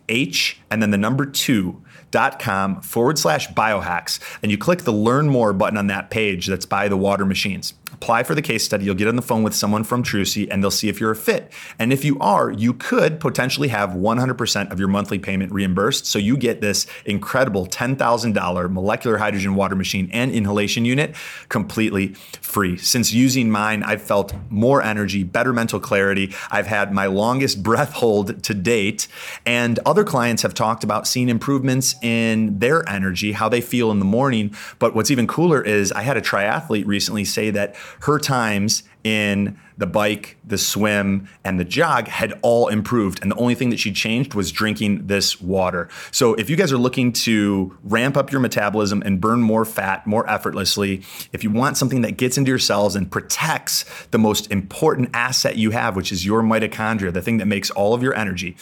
H 0.09 0.61
and 0.71 0.83
then 0.83 0.91
the 0.91 0.99
number 0.99 1.25
two 1.27 1.83
dot 2.11 2.39
com 2.39 2.81
forward 2.83 3.19
slash 3.19 3.49
biohacks. 3.49 4.21
And 4.43 4.53
you 4.53 4.59
click 4.59 4.83
the 4.83 4.93
learn 4.93 5.29
more 5.29 5.53
button 5.53 5.79
on 5.79 5.87
that 5.89 6.11
page 6.11 6.47
that's 6.47 6.67
by 6.67 6.89
the 6.89 6.97
water 6.97 7.25
machines 7.25 7.75
apply 7.95 8.25
for 8.25 8.35
the 8.35 8.43
case 8.43 8.65
study. 8.65 8.85
You'll 8.85 8.95
get 8.95 9.09
on 9.09 9.17
the 9.17 9.23
phone 9.23 9.43
with 9.43 9.55
someone 9.55 9.85
from 9.85 10.03
Trusii 10.03 10.49
and 10.51 10.63
they'll 10.63 10.71
see 10.71 10.89
if 10.89 11.01
you're 11.01 11.13
a 11.13 11.17
fit. 11.17 11.53
And 11.79 11.93
if 11.93 12.05
you 12.05 12.19
are, 12.19 12.51
you 12.51 12.75
could 12.75 13.21
potentially 13.21 13.69
have 13.69 13.91
100% 13.91 14.71
of 14.71 14.79
your 14.79 14.89
monthly 14.89 15.19
payment 15.19 15.53
reimbursed. 15.53 16.07
So 16.07 16.19
you 16.19 16.37
get 16.37 16.61
this 16.61 16.87
incredible 17.05 17.67
$10,000 17.67 18.71
molecular 18.71 19.19
hydrogen 19.19 19.55
water 19.55 19.77
machine 19.77 20.11
and 20.13 20.31
inhalation 20.33 20.85
unit 20.85 21.15
completely 21.49 22.09
free. 22.41 22.77
Since 22.77 23.13
using 23.13 23.51
mine, 23.51 23.83
I've 23.83 24.03
felt 24.03 24.35
more 24.51 24.83
energy, 24.83 25.23
better 25.23 25.53
mental 25.53 25.81
clarity. 25.81 26.35
I've 26.51 26.67
had 26.67 26.93
my 26.93 27.07
longest 27.07 27.63
breath 27.63 27.93
hold 27.93 28.43
to 28.43 28.55
date. 28.55 29.09
And 29.47 29.79
other 29.87 30.05
clients 30.05 30.43
have 30.43 30.55
talked 30.55 30.85
about 30.85 31.07
seeing 31.07 31.29
improvements 31.29 31.95
in 32.03 32.59
their 32.59 32.89
energy, 32.89 33.33
how 33.33 33.49
they 33.49 33.61
feel 33.61 33.91
in 33.91 33.99
the 33.99 34.05
morning. 34.05 34.55
But 34.79 34.95
what's 34.95 35.11
even 35.11 35.27
cooler 35.27 35.63
is 35.63 35.93
I 35.93 36.03
had 36.03 36.17
a 36.17 36.21
triathlete 36.21 36.87
recently 36.87 37.25
say 37.25 37.51
that 37.51 37.77
her 38.01 38.19
times 38.19 38.83
in 39.03 39.59
the 39.77 39.87
bike, 39.87 40.37
the 40.45 40.57
swim, 40.57 41.29
and 41.45 41.59
the 41.59 41.65
jog 41.65 42.09
had 42.09 42.39
all 42.43 42.69
improved. 42.69 43.21
And 43.23 43.31
the 43.31 43.37
only 43.37 43.55
thing 43.55 43.71
that 43.71 43.79
she 43.79 43.93
changed 43.93 44.35
was 44.35 44.53
drinking 44.53 45.09
this 45.09 45.41
water. 45.41 45.89
So 46.11 46.35
if 46.35 46.49
you 46.49 46.57
guys 46.57 46.73
are 46.73 46.79
looking 46.79 47.13
to 47.13 47.77
ramp 47.83 48.17
up 48.17 48.31
your 48.31 48.41
metabolism 48.41 49.03
and 49.03 49.21
burn 49.21 49.43
more 49.43 49.65
fat 49.65 50.07
more 50.07 50.29
effortlessly, 50.31 51.03
if 51.33 51.43
you 51.45 51.51
want 51.51 51.77
something 51.77 52.03
that 52.03 52.17
gets 52.17 52.39
into 52.39 52.51
your 52.51 52.59
cells 52.59 52.97
and 52.97 53.11
protects 53.11 53.85
the 54.11 54.19
most 54.19 54.51
important 54.51 55.11
asset 55.13 55.57
you 55.57 55.73
have, 55.73 55.97
which 55.97 56.13
is 56.13 56.25
your 56.25 56.43
mitochondria, 56.43 57.13
the 57.13 57.23
thing 57.23 57.39
that 57.39 57.47
makes 57.47 57.71
all 57.71 57.95
of 57.95 58.03
your 58.03 58.15
energy, 58.15 58.57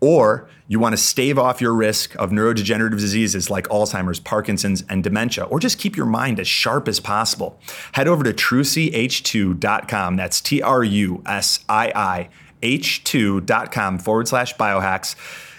or 0.00 0.48
you 0.68 0.78
want 0.78 0.92
to 0.92 0.96
stave 0.96 1.38
off 1.38 1.60
your 1.60 1.74
risk 1.74 2.14
of 2.16 2.30
neurodegenerative 2.30 2.98
diseases 2.98 3.50
like 3.50 3.66
Alzheimer's, 3.68 4.20
Parkinson's, 4.20 4.84
and 4.88 5.02
dementia, 5.04 5.44
or 5.44 5.60
just 5.60 5.78
keep 5.78 5.96
your 5.96 6.06
mind 6.06 6.40
as 6.40 6.48
sharp 6.48 6.88
as 6.88 7.00
possible, 7.00 7.58
head 7.92 8.08
over 8.08 8.24
to 8.24 8.32
trusiih2.com. 8.32 10.16
That's 10.16 10.40
T 10.40 10.62
R 10.62 10.84
U 10.84 11.22
S 11.26 11.64
I 11.68 11.92
I 11.94 12.28
H2.com 12.62 13.98
forward 13.98 14.28
slash 14.28 14.54
biohacks 14.56 15.14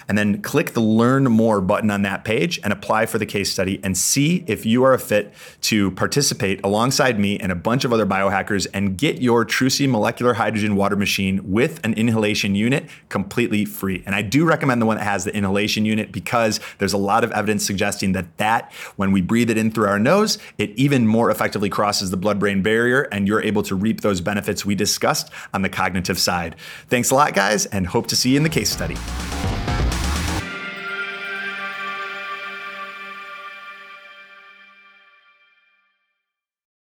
and 0.08 0.18
then 0.18 0.42
click 0.42 0.72
the 0.72 0.82
learn 0.82 1.26
more 1.26 1.62
button 1.62 1.92
on 1.92 2.02
that 2.04 2.24
page 2.24 2.60
and 2.64 2.72
apply 2.72 3.06
for 3.06 3.18
the 3.18 3.26
case 3.26 3.52
study 3.52 3.80
and 3.84 3.98
see 3.98 4.44
if 4.48 4.66
you 4.66 4.84
are 4.84 4.94
a 4.94 5.00
fit 5.00 5.34
to 5.62 5.92
participate 5.92 6.60
alongside 6.64 7.20
me 7.20 7.38
and 7.40 7.52
a 7.52 7.56
bunch 7.56 7.84
of 7.86 7.94
other 7.94 8.06
biohackers 8.06 8.68
and 8.74 8.98
get 8.98 9.22
your 9.22 9.46
Trusii 9.46 9.90
molecular 9.90 10.34
hydrogen 10.34 10.76
water 10.76 10.96
machine 10.96 11.52
with 11.52 11.80
an 11.84 11.94
inhalation 11.94 12.56
unit 12.56 12.90
completely 13.10 13.66
free. 13.66 14.04
And 14.06 14.16
I 14.16 14.22
do 14.22 14.46
recommend 14.46 14.82
the 14.82 14.86
one 14.86 14.98
that 14.98 15.04
has 15.04 15.26
the 15.26 15.36
inhalation 15.36 15.86
unit 15.86 16.12
because 16.12 16.60
there's 16.78 16.94
a 16.94 16.98
lot 16.98 17.24
of 17.24 17.32
evidence 17.32 17.66
suggesting 17.66 18.14
that 18.14 18.38
that 18.38 18.72
when 18.96 19.12
we 19.12 19.22
breathe 19.22 19.50
it 19.50 19.58
in 19.58 19.72
through 19.72 19.88
our 19.88 20.00
nose, 20.00 20.38
it 20.58 20.70
even 20.72 21.08
more 21.08 21.30
effectively 21.30 21.70
crosses 21.70 22.12
the 22.12 22.18
blood-brain 22.18 22.62
barrier 22.62 23.04
and 23.12 23.28
you're 23.28 23.42
able 23.42 23.64
to 23.64 23.76
reap 23.76 24.02
those 24.02 24.22
benefits 24.22 24.66
we 24.66 24.76
discussed 24.76 25.30
on 25.54 25.62
the 25.62 25.70
cognitive 25.70 26.20
side. 26.20 26.56
Thanks 26.90 27.12
a 27.12 27.16
lot 27.16 27.34
guys 27.34 27.66
and 27.68 27.88
hope 27.88 28.08
to 28.08 28.16
see 28.16 28.32
you 28.32 28.38
in 28.38 28.44
the 28.44 28.50
case 28.50 28.70
study. 28.70 28.96